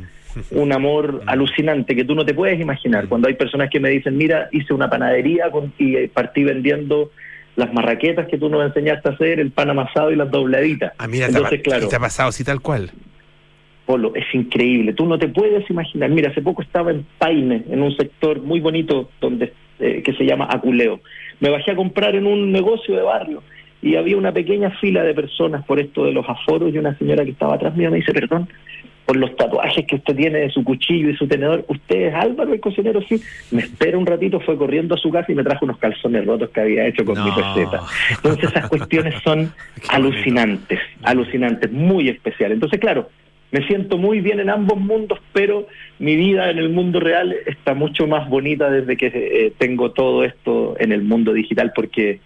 [0.53, 3.09] un amor alucinante que tú no te puedes imaginar.
[3.09, 7.11] Cuando hay personas que me dicen, mira, hice una panadería con- y partí vendiendo
[7.57, 10.93] las marraquetas que tú nos enseñaste a hacer, el pan amasado y las dobladitas.
[10.99, 12.93] Ah, mira, Entonces, claro, ha pasado así tal cual.
[13.85, 14.93] Polo, es increíble.
[14.93, 16.11] Tú no te puedes imaginar.
[16.11, 20.25] Mira, hace poco estaba en Paine, en un sector muy bonito donde eh, que se
[20.25, 21.01] llama Aculeo.
[21.41, 23.43] Me bajé a comprar en un negocio de barrio
[23.81, 27.25] y había una pequeña fila de personas por esto de los aforos y una señora
[27.25, 28.49] que estaba atrás mío me dice, perdón,
[29.09, 32.53] por los tatuajes que usted tiene de su cuchillo y su tenedor, ¿usted es Álvaro
[32.53, 33.01] el cocinero?
[33.09, 33.19] Sí.
[33.51, 36.51] Me espera un ratito, fue corriendo a su casa y me trajo unos calzones rotos
[36.51, 37.85] que había hecho con mi receta.
[38.11, 39.51] Entonces esas cuestiones son
[39.89, 42.57] alucinantes, alucinantes, muy especiales.
[42.57, 43.09] Entonces, claro,
[43.51, 45.67] me siento muy bien en ambos mundos, pero
[45.99, 50.23] mi vida en el mundo real está mucho más bonita desde que eh, tengo todo
[50.23, 52.21] esto en el mundo digital porque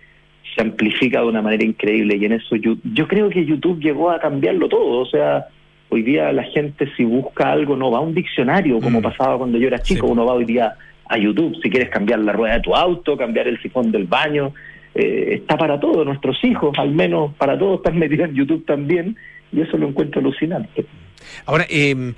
[0.55, 4.11] se amplifica de una manera increíble y en eso yo, yo creo que YouTube llegó
[4.11, 5.47] a cambiarlo todo, o sea,
[5.89, 9.59] hoy día la gente si busca algo no va a un diccionario como pasaba cuando
[9.59, 10.75] yo era chico, uno va hoy día
[11.09, 14.53] a YouTube, si quieres cambiar la rueda de tu auto, cambiar el sifón del baño,
[14.95, 19.17] eh, está para todo, nuestros hijos al menos para todos están metidos en YouTube también
[19.53, 20.85] y eso lo encuentro alucinante.
[21.47, 22.13] Ahora, eh,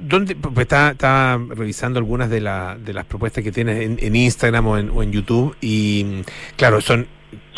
[0.00, 4.16] ¿dónde, pues está, está revisando algunas de, la- de las propuestas que tienes en, en
[4.16, 6.20] Instagram o en, o en YouTube y mm,
[6.56, 7.06] claro, son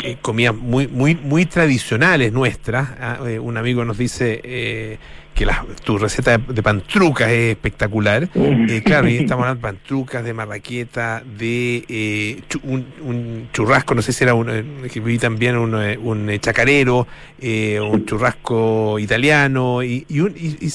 [0.03, 2.89] eh, comidas muy, muy, muy tradicionales nuestras.
[2.99, 4.97] Ah, eh, un amigo nos dice eh,
[5.35, 8.29] que la, tu receta de, de pantrucas es espectacular.
[8.33, 13.93] Eh, claro, y estamos hablando de pantrucas, de marraqueta, de eh, chu- un, un churrasco,
[13.95, 17.07] no sé si era un, eh, que vi también un, un chacarero,
[17.41, 20.71] un churrasco italiano, y, y, un- y- y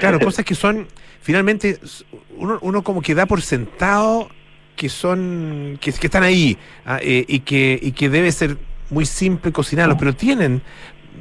[0.00, 0.86] claro, cosas que son,
[1.20, 1.78] finalmente,
[2.36, 4.28] uno, uno como que da por sentado
[4.76, 8.56] que son, que, están ahí, ah, eh, y, que, y que debe ser
[8.90, 10.62] muy simple cocinarlos, pero tienen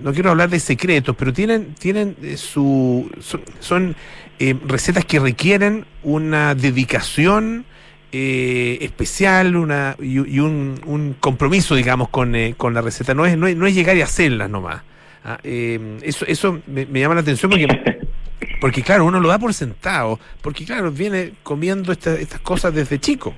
[0.01, 3.95] no quiero hablar de secretos, pero tienen, tienen eh, su, son, son,
[4.39, 7.65] eh, recetas que requieren una dedicación
[8.13, 13.13] eh, especial una, y, un, un compromiso, digamos, con, eh, con la receta.
[13.13, 14.81] No es, no es, no es llegar y hacerlas nomás.
[15.23, 17.67] Ah, eh, eso eso me llama la atención porque,
[18.59, 22.99] porque, claro, uno lo da por sentado, porque, claro, viene comiendo esta- estas cosas desde
[22.99, 23.33] chico.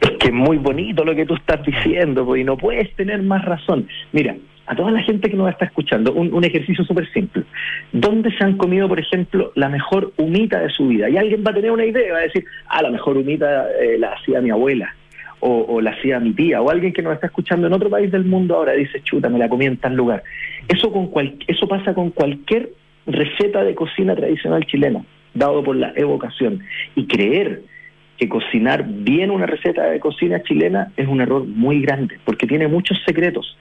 [0.00, 3.22] Es que es muy bonito lo que tú estás diciendo, pues, y no puedes tener
[3.22, 3.88] más razón.
[4.12, 7.44] Mira, a toda la gente que nos está escuchando, un, ejercicio súper simple.
[7.92, 11.08] ¿Dónde se han comido, por ejemplo, la mejor humita de su vida?
[11.10, 13.98] Y alguien va a tener una idea, va a decir, ah, la mejor humita eh,
[13.98, 14.94] la hacía mi abuela,
[15.40, 18.10] o, o la hacía mi tía, o alguien que nos está escuchando en otro país
[18.10, 20.22] del mundo ahora dice, chuta, me la comí en tal lugar.
[20.68, 22.70] Eso, con cual, eso pasa con cualquier
[23.06, 26.60] receta de cocina tradicional chilena, dado por la evocación.
[26.94, 27.62] Y creer
[28.18, 32.68] que cocinar bien una receta de cocina chilena es un error muy grande, porque tiene
[32.68, 33.56] muchos secretos.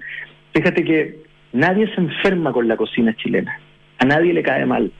[0.53, 1.17] Fíjate que
[1.51, 3.59] nadie se enferma con la cocina chilena,
[3.97, 4.91] a nadie le cae mal.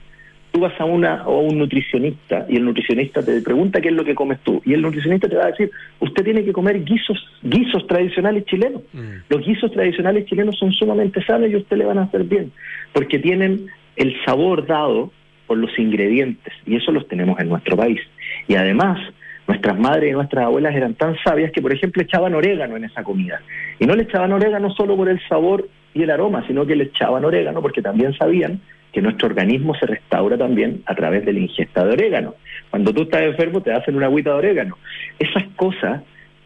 [0.50, 3.94] Tú vas a una o a un nutricionista y el nutricionista te pregunta qué es
[3.94, 5.68] lo que comes tú y el nutricionista te va a decir,
[5.98, 8.82] usted tiene que comer guisos, guisos tradicionales chilenos.
[9.28, 12.52] Los guisos tradicionales chilenos son sumamente sanos y a usted le van a hacer bien,
[12.92, 13.66] porque tienen
[13.96, 15.12] el sabor dado
[15.46, 18.00] por los ingredientes y eso los tenemos en nuestro país.
[18.48, 18.98] Y además,
[19.46, 23.02] nuestras madres y nuestras abuelas eran tan sabias que, por ejemplo, echaban orégano en esa
[23.02, 23.40] comida.
[23.78, 26.84] Y no le echaban orégano solo por el sabor y el aroma, sino que le
[26.84, 28.60] echaban orégano porque también sabían
[28.92, 32.36] que nuestro organismo se restaura también a través de la ingesta de orégano.
[32.70, 34.78] Cuando tú estás enfermo te hacen una agüita de orégano.
[35.18, 36.02] Esas cosas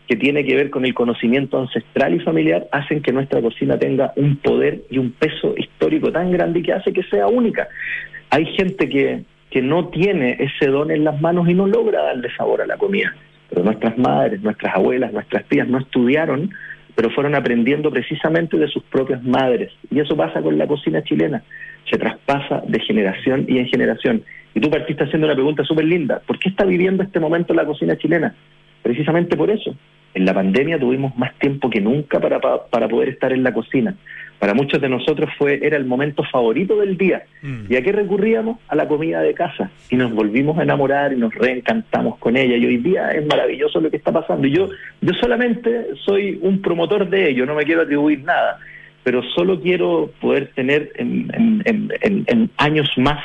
[0.08, 4.12] que tiene que ver con el conocimiento ancestral y familiar hacen que nuestra cocina tenga
[4.16, 7.68] un poder y un peso histórico tan grande que hace que sea única.
[8.30, 12.34] Hay gente que, que no tiene ese don en las manos y no logra darle
[12.34, 13.14] sabor a la comida.
[13.50, 16.50] Pero nuestras madres, nuestras abuelas, nuestras tías no estudiaron,
[16.94, 19.72] pero fueron aprendiendo precisamente de sus propias madres.
[19.90, 21.42] Y eso pasa con la cocina chilena.
[21.90, 24.22] Se traspasa de generación y en generación.
[24.54, 26.22] Y tú partiste haciendo una pregunta súper linda.
[26.26, 28.34] ¿Por qué está viviendo este momento la cocina chilena?
[28.82, 29.74] Precisamente por eso.
[30.14, 33.52] En la pandemia tuvimos más tiempo que nunca para, pa- para poder estar en la
[33.52, 33.94] cocina.
[34.38, 37.24] Para muchos de nosotros fue era el momento favorito del día.
[37.68, 38.58] ¿Y a qué recurríamos?
[38.68, 39.70] A la comida de casa.
[39.90, 42.56] Y nos volvimos a enamorar y nos reencantamos con ella.
[42.56, 44.46] Y hoy día es maravilloso lo que está pasando.
[44.46, 44.68] Y yo,
[45.00, 48.58] yo solamente soy un promotor de ello, no me quiero atribuir nada.
[49.02, 53.18] Pero solo quiero poder tener en, en- en- en- en años más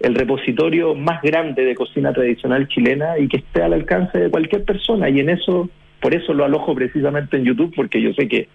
[0.00, 4.64] el repositorio más grande de cocina tradicional chilena y que esté al alcance de cualquier
[4.64, 5.08] persona.
[5.08, 5.68] Y en eso,
[6.04, 8.46] por eso lo alojo precisamente en YouTube, porque yo sé que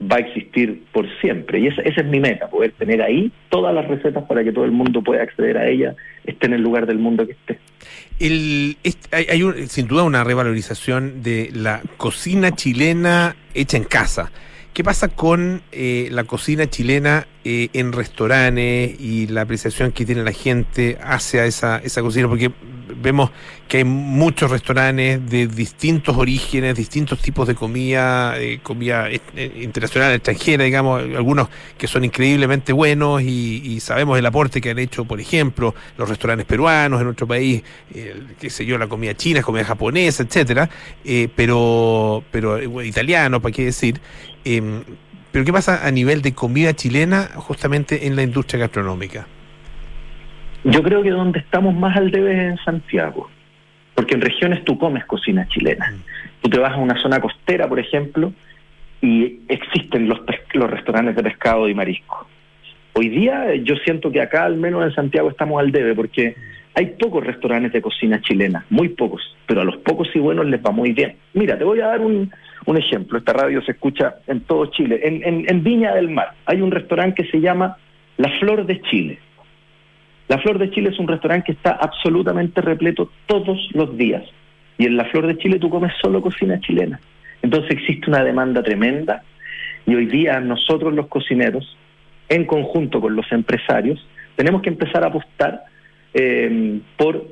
[0.00, 1.58] va a existir por siempre.
[1.58, 4.64] Y esa, esa es mi meta, poder tener ahí todas las recetas para que todo
[4.64, 7.58] el mundo pueda acceder a ellas, esté en el lugar del mundo que esté.
[8.20, 8.76] El,
[9.10, 14.30] hay, hay un- sin duda una revalorización de la cocina chilena hecha en casa.
[14.72, 20.22] ¿Qué pasa con eh, la cocina chilena eh, en restaurantes y la apreciación que tiene
[20.22, 22.26] la gente hacia esa, esa cocina?
[22.26, 22.50] Porque
[22.96, 23.30] vemos
[23.68, 29.20] que hay muchos restaurantes de distintos orígenes, distintos tipos de comida, eh, comida eh,
[29.60, 34.78] internacional, extranjera, digamos, algunos que son increíblemente buenos y, y sabemos el aporte que han
[34.78, 37.62] hecho, por ejemplo, los restaurantes peruanos en nuestro país,
[38.40, 40.68] qué sé yo, la comida china, comida japonesa, etcétera,
[41.04, 44.00] eh, pero, pero italiano, para qué decir.
[44.44, 44.82] Eh,
[45.32, 49.26] pero ¿qué pasa a nivel de comida chilena justamente en la industria gastronómica?
[50.64, 53.30] Yo creo que donde estamos más al debe es en Santiago,
[53.94, 55.92] porque en regiones tú comes cocina chilena.
[56.42, 58.32] Tú te vas a una zona costera, por ejemplo,
[59.00, 60.20] y existen los,
[60.52, 62.26] los restaurantes de pescado y marisco.
[62.92, 66.36] Hoy día yo siento que acá, al menos en Santiago, estamos al debe, porque
[66.74, 70.62] hay pocos restaurantes de cocina chilena, muy pocos, pero a los pocos y buenos les
[70.62, 71.16] va muy bien.
[71.32, 72.30] Mira, te voy a dar un,
[72.66, 73.18] un ejemplo.
[73.18, 75.00] Esta radio se escucha en todo Chile.
[75.02, 77.76] En, Viña del Mar hay un restaurante que se llama
[78.16, 79.18] La Flor de Chile.
[80.28, 84.22] La Flor de Chile es un restaurante que está absolutamente repleto todos los días.
[84.78, 87.00] Y en La Flor de Chile tú comes solo cocina chilena.
[87.42, 89.22] Entonces existe una demanda tremenda
[89.84, 91.76] y hoy día nosotros los cocineros,
[92.28, 94.06] en conjunto con los empresarios,
[94.36, 95.64] tenemos que empezar a apostar
[96.14, 97.26] eh, por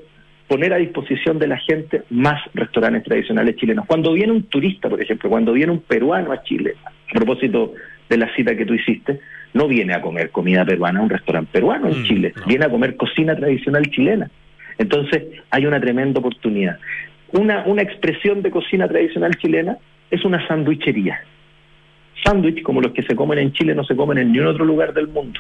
[0.50, 3.86] poner a disposición de la gente más restaurantes tradicionales chilenos.
[3.86, 7.74] Cuando viene un turista, por ejemplo, cuando viene un peruano a Chile, a propósito
[8.08, 9.20] de la cita que tú hiciste,
[9.54, 12.96] no viene a comer comida peruana a un restaurante peruano en Chile, viene a comer
[12.96, 14.28] cocina tradicional chilena.
[14.76, 15.22] Entonces
[15.52, 16.78] hay una tremenda oportunidad.
[17.30, 19.76] Una, una expresión de cocina tradicional chilena
[20.10, 21.20] es una sandwichería.
[22.24, 24.94] Sándwich como los que se comen en Chile no se comen en ningún otro lugar
[24.94, 25.38] del mundo.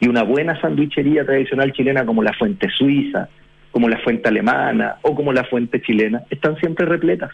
[0.00, 3.28] Y una buena sandwichería tradicional chilena como la Fuente Suiza,
[3.70, 7.30] como la Fuente Alemana o como la Fuente Chilena, están siempre repletas,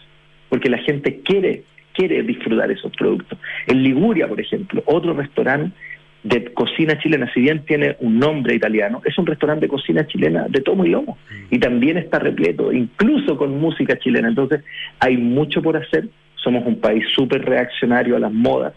[0.49, 3.39] porque la gente quiere, quiere disfrutar esos productos.
[3.67, 5.73] En Liguria, por ejemplo, otro restaurante
[6.25, 10.47] de cocina chilena, si bien tiene un nombre italiano, es un restaurante de cocina chilena
[10.49, 11.19] de tomo y lomo.
[11.51, 14.29] Y también está repleto, incluso con música chilena.
[14.29, 14.65] Entonces,
[14.99, 16.09] hay mucho por hacer.
[16.37, 18.73] Somos un país súper reaccionario a las modas.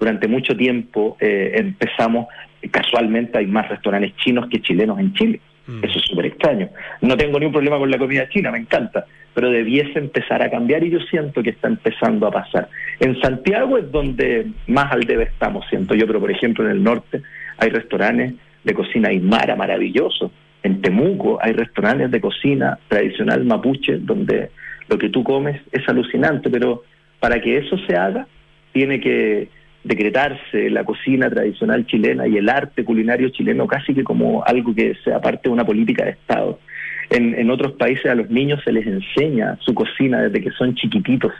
[0.00, 2.26] Durante mucho tiempo eh, empezamos,
[2.70, 5.40] casualmente hay más restaurantes chinos que chilenos en Chile.
[5.82, 6.70] Eso es súper extraño.
[7.02, 9.04] No tengo ni un problema con la comida china, me encanta,
[9.34, 12.68] pero debiese empezar a cambiar y yo siento que está empezando a pasar.
[13.00, 16.82] En Santiago es donde más al debe estamos, siento yo, pero por ejemplo en el
[16.82, 17.22] norte
[17.58, 20.30] hay restaurantes de cocina aymara maravillosos.
[20.62, 24.50] En Temuco hay restaurantes de cocina tradicional mapuche donde
[24.88, 26.82] lo que tú comes es alucinante, pero
[27.20, 28.26] para que eso se haga
[28.72, 29.48] tiene que
[29.88, 34.94] decretarse la cocina tradicional chilena y el arte culinario chileno casi que como algo que
[35.02, 36.60] sea parte de una política de Estado.
[37.08, 40.74] En, en otros países a los niños se les enseña su cocina desde que son
[40.74, 41.32] chiquititos.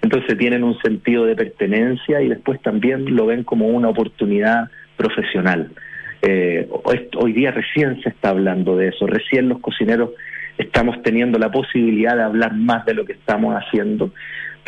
[0.00, 5.70] Entonces tienen un sentido de pertenencia y después también lo ven como una oportunidad profesional.
[6.22, 10.10] Eh, hoy, hoy día recién se está hablando de eso, recién los cocineros
[10.56, 14.12] estamos teniendo la posibilidad de hablar más de lo que estamos haciendo,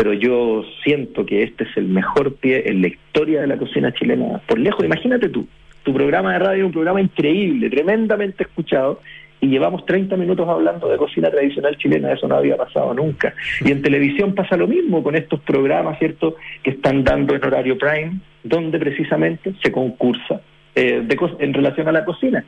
[0.03, 3.95] pero yo siento que este es el mejor pie en la historia de la cocina
[3.95, 4.85] chilena, por lejos.
[4.85, 5.47] Imagínate tú,
[5.85, 9.01] tu programa de radio es un programa increíble, tremendamente escuchado,
[9.41, 13.33] y llevamos 30 minutos hablando de cocina tradicional chilena, eso no había pasado nunca.
[13.65, 16.35] Y en televisión pasa lo mismo con estos programas, ¿cierto?,
[16.65, 20.41] que están dando en horario prime, donde precisamente se concursa
[20.75, 22.45] eh, de en relación a la cocina.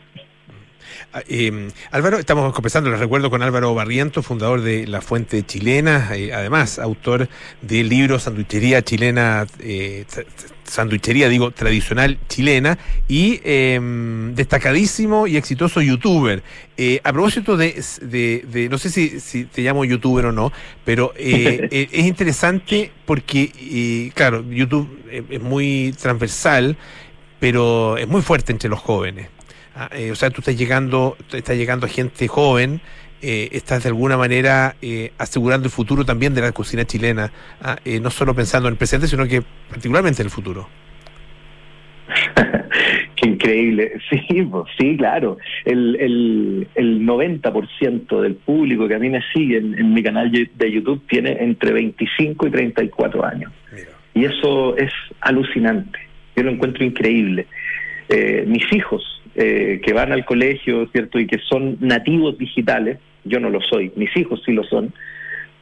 [1.12, 6.10] Ah, eh, Álvaro, estamos conversando, les recuerdo, con Álvaro Barriento, fundador de La Fuente Chilena,
[6.14, 7.28] eh, además autor
[7.62, 10.04] del libro Sanduichería Chilena, eh,
[10.64, 13.78] Sanduichería, digo, tradicional chilena, y eh,
[14.34, 16.42] destacadísimo y exitoso youtuber.
[16.76, 20.52] Eh, a propósito de, de- de- no sé si, si te llamo youtuber o no,
[20.84, 24.88] pero eh, es interesante porque, claro, YouTube
[25.30, 26.76] es muy transversal,
[27.38, 29.28] pero es muy fuerte entre los jóvenes.
[29.76, 32.80] Ah, eh, o sea, tú estás llegando, estás llegando a gente joven,
[33.22, 37.76] eh, estás de alguna manera eh, asegurando el futuro también de la cocina chilena, ah,
[37.84, 40.68] eh, no solo pensando en el presente, sino que particularmente en el futuro.
[43.16, 43.92] Qué increíble.
[44.10, 45.38] Sí, pues, sí, claro.
[45.64, 50.30] El, el, el 90% del público que a mí me sigue en, en mi canal
[50.30, 53.52] de de YouTube tiene entre 25 y 34 años.
[54.14, 55.98] Y eso es alucinante.
[56.36, 57.46] Yo lo encuentro increíble.
[58.08, 59.02] Eh, mis hijos
[59.34, 61.18] eh, que van al colegio, ¿cierto?
[61.18, 64.92] Y que son nativos digitales, yo no lo soy, mis hijos sí lo son,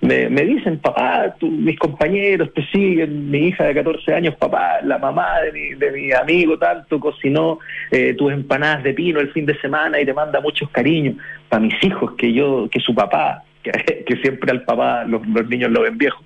[0.03, 4.99] me, dicen, papá, tú- mis compañeros te siguen, mi hija de 14 años, papá, la
[4.99, 7.61] mamá de mi, de mi amigo tanto cocinó
[7.93, 11.15] eh, tus empanadas de pino el fin de semana y te manda muchos cariños.
[11.49, 13.71] Para mis hijos, que yo, que su papá, que,
[14.07, 16.21] que siempre al papá los, los niños lo ven viejo.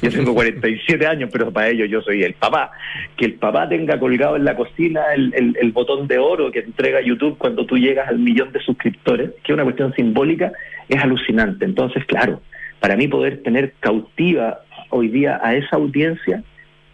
[0.00, 2.70] Yo tengo 47 años, pero para ellos yo soy el papá.
[3.16, 6.60] Que el papá tenga colgado en la cocina el, el- el botón de oro que
[6.60, 10.52] entrega YouTube cuando tú llegas al millón de suscriptores, que es una cuestión simbólica,
[10.88, 11.64] es alucinante.
[11.64, 12.40] Entonces, claro,
[12.80, 14.60] para mí poder tener cautiva
[14.90, 16.42] hoy día a esa audiencia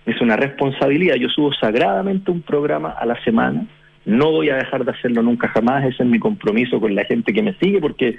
[0.06, 1.16] es una responsabilidad.
[1.16, 3.66] Yo subo sagradamente un programa a la semana.
[4.04, 5.84] No voy a dejar de hacerlo nunca jamás.
[5.84, 8.18] Ese es mi compromiso con la gente que me sigue porque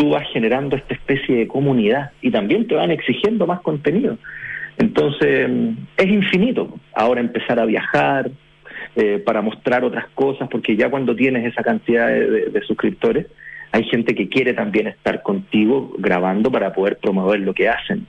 [0.00, 4.16] tú vas generando esta especie de comunidad y también te van exigiendo más contenido.
[4.78, 5.50] Entonces,
[5.98, 6.74] es infinito.
[6.94, 8.30] Ahora empezar a viajar
[8.96, 13.26] eh, para mostrar otras cosas, porque ya cuando tienes esa cantidad de, suscriptores,
[13.72, 18.06] hay gente que quiere también estar contigo grabando para poder promover lo que hacen.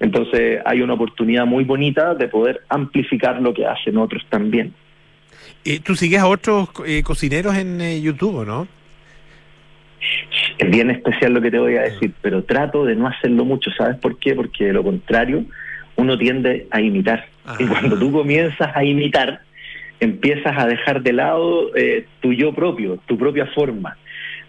[0.00, 4.72] Entonces, hay una oportunidad muy bonita de poder amplificar lo que hacen otros también.
[5.66, 8.68] Eh, ¿Tú sigues a otros eh, cocineros en eh, YouTube no?
[10.58, 13.70] Es bien especial lo que te voy a decir, pero trato de no hacerlo mucho.
[13.76, 14.34] ¿Sabes por qué?
[14.34, 15.44] Porque de lo contrario,
[15.96, 17.26] uno tiende a imitar.
[17.58, 19.40] Y cuando tú comienzas a imitar,
[20.00, 23.96] empiezas a dejar de lado eh, tu yo propio, tu propia forma.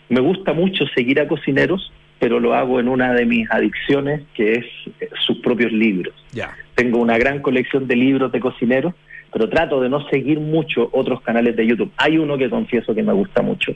[0.09, 4.53] Me gusta mucho seguir a cocineros, pero lo hago en una de mis adicciones, que
[4.53, 4.65] es
[4.99, 6.13] eh, sus propios libros.
[6.31, 6.55] Ya.
[6.75, 8.93] Tengo una gran colección de libros de cocineros,
[9.31, 11.91] pero trato de no seguir mucho otros canales de YouTube.
[11.97, 13.75] Hay uno que confieso que me gusta mucho,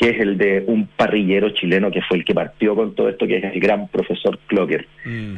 [0.00, 3.26] que es el de un parrillero chileno que fue el que partió con todo esto,
[3.26, 4.86] que es el gran profesor Clocker.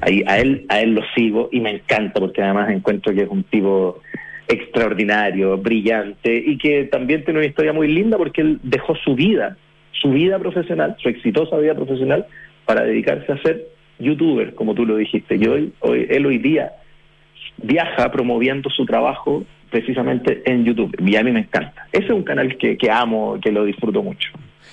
[0.03, 3.29] Ahí a él, a él lo sigo y me encanta porque además encuentro que es
[3.29, 4.01] un tipo
[4.47, 9.57] extraordinario, brillante y que también tiene una historia muy linda porque él dejó su vida,
[9.91, 12.27] su vida profesional, su exitosa vida profesional
[12.65, 13.67] para dedicarse a ser
[13.99, 15.39] youtuber, como tú lo dijiste.
[15.41, 16.71] Y hoy, hoy él hoy día
[17.57, 21.89] viaja promoviendo su trabajo precisamente en YouTube y a mí me encanta.
[21.91, 24.31] Ese es un canal que, que amo, que lo disfruto mucho.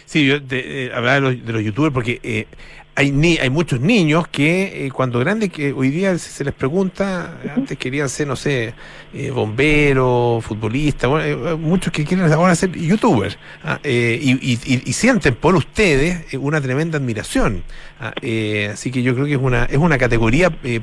[0.09, 2.47] Sí, yo te, eh, hablaba de los, de los youtubers porque eh,
[2.95, 6.53] hay ni, hay muchos niños que eh, cuando grandes que hoy día se, se les
[6.55, 8.73] pregunta, antes querían ser, no sé,
[9.13, 14.93] eh, bomberos, futbolistas, bueno, muchos que quieren ahora ser youtubers ah, y, y- y- y
[14.93, 17.63] sienten por ustedes una tremenda admiración.
[17.99, 20.81] ah, eh, así que yo creo que es una, es una categoría de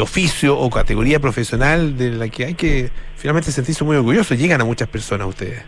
[0.00, 4.34] oficio o categoría profesional de la que hay que finalmente sentirse muy orgulloso.
[4.34, 5.60] Llegan a muchas personas ustedes.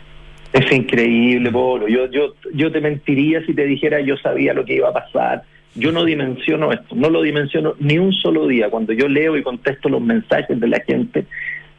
[0.53, 1.87] Es increíble, Polo.
[1.89, 5.43] Yo, yo, yo te mentiría si te dijera yo sabía lo que iba a pasar.
[5.77, 8.71] Yo no dimensiono esto, no lo dimensiono ni un solo día.
[8.71, 11.27] Cuando yo leo y contesto los mensajes de la gente,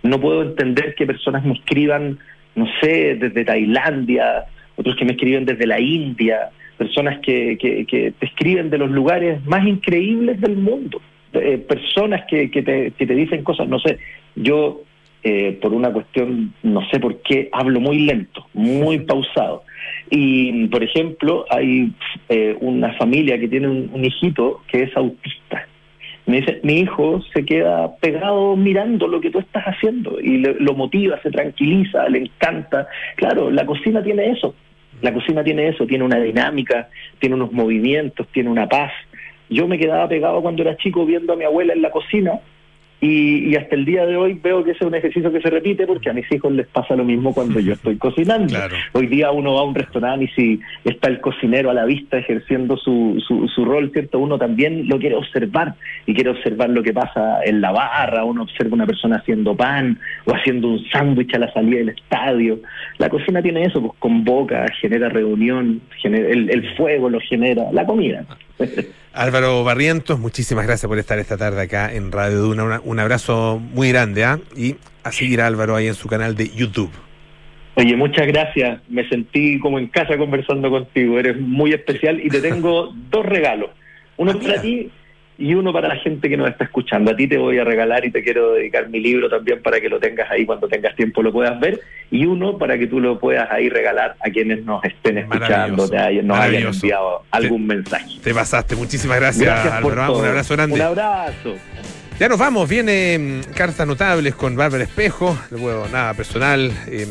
[0.04, 2.18] no puedo entender que personas me escriban,
[2.56, 4.46] no sé, desde Tailandia,
[4.78, 9.46] otros que me escriben desde la India, personas que, que, te escriben de los lugares
[9.46, 11.02] más increíbles del mundo,
[11.34, 14.00] eh, personas que, que, te, que te dicen cosas, no sé,
[14.36, 14.82] yo
[15.24, 19.64] eh, por una cuestión, no sé por qué, hablo muy lento, muy pausado.
[20.10, 21.92] Y, por ejemplo, hay
[22.30, 25.68] eh, una familia que tiene un, un hijito que es autista.
[26.26, 30.56] Me dice, mi hijo se queda pegado mirando lo que tú estás haciendo y le-
[30.60, 32.88] lo motiva, se tranquiliza, le encanta.
[33.16, 34.54] Claro, la cocina tiene eso.
[35.02, 38.92] La cocina tiene eso, tiene una dinámica, tiene unos movimientos, tiene una paz.
[39.50, 42.40] Yo me quedaba pegado cuando era chico viendo a mi abuela en la cocina
[43.02, 45.50] y, y hasta el día de hoy veo que ese es un ejercicio que se
[45.50, 48.56] repite porque a mis hijos les pasa lo mismo cuando yo estoy cocinando.
[48.94, 52.20] Hoy día uno va a un restaurante y si está el cocinero a la vista
[52.20, 54.20] ejerciendo su, su, su rol, ¿cierto?
[54.20, 55.74] Uno también lo quiere observar
[56.06, 59.98] y quiere observar lo que pasa en la barra, uno observa una persona haciendo pan
[60.26, 62.60] o haciendo un sándwich a la salida del estadio.
[63.00, 67.84] La cocina tiene eso, pues convoca, genera reunión, genera, el, el fuego lo genera, la
[67.84, 68.26] comida.
[69.14, 72.64] Álvaro Barrientos, muchísimas gracias por estar esta tarde acá en Radio Duna.
[72.64, 74.40] Una- un abrazo muy grande, ¿ah?
[74.56, 76.92] Y a seguir a Álvaro ahí en su canal de YouTube.
[77.76, 78.82] Oye, muchas gracias.
[78.90, 81.18] Me sentí como en casa conversando contigo.
[81.20, 83.70] Eres muy especial y te tengo dos regalos.
[84.18, 84.90] Uno para ti
[85.42, 87.12] y uno para la gente que nos está escuchando.
[87.12, 89.90] A ti te voy a regalar y te quiero dedicar mi libro también para que
[89.90, 91.80] lo tengas ahí cuando tengas tiempo lo puedas ver.
[92.12, 95.98] Y uno para que tú lo puedas ahí regalar a quienes nos estén escuchando, te
[95.98, 98.20] hayan- nos hayan enviado algún mensaje.
[98.24, 100.18] Te pasaste, muchísimas gracias, Gracias Álvaro.
[100.20, 100.76] Un abrazo grande.
[100.76, 102.01] Un abrazo.
[102.22, 107.08] Ya nos vamos, viene mm, Cartas Notables con Bárbara Espejo, luego nada personal, eh,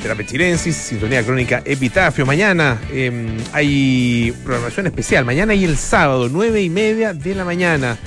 [0.00, 2.24] Terapia Sintonía Crónica Epitafio.
[2.24, 3.12] Mañana eh,
[3.52, 7.98] hay programación especial, mañana y el sábado, nueve y media de la mañana.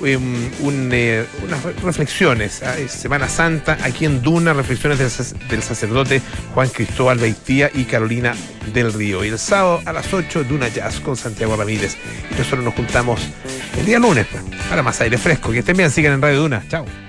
[0.00, 4.98] Un, eh, unas re- reflexiones, ah, Semana Santa, aquí en Duna, reflexiones
[5.48, 6.22] del sacerdote
[6.54, 8.34] Juan Cristóbal Beitía y Carolina
[8.72, 9.24] del Río.
[9.24, 11.96] Y el sábado a las 8, Duna Jazz con Santiago Ramírez.
[12.30, 13.20] Y nosotros nos juntamos
[13.78, 14.26] el día lunes.
[14.30, 14.42] pues.
[14.68, 15.50] Para más aire fresco.
[15.50, 16.62] Que estén bien, sigan en Radio Duna.
[16.68, 17.07] Chao.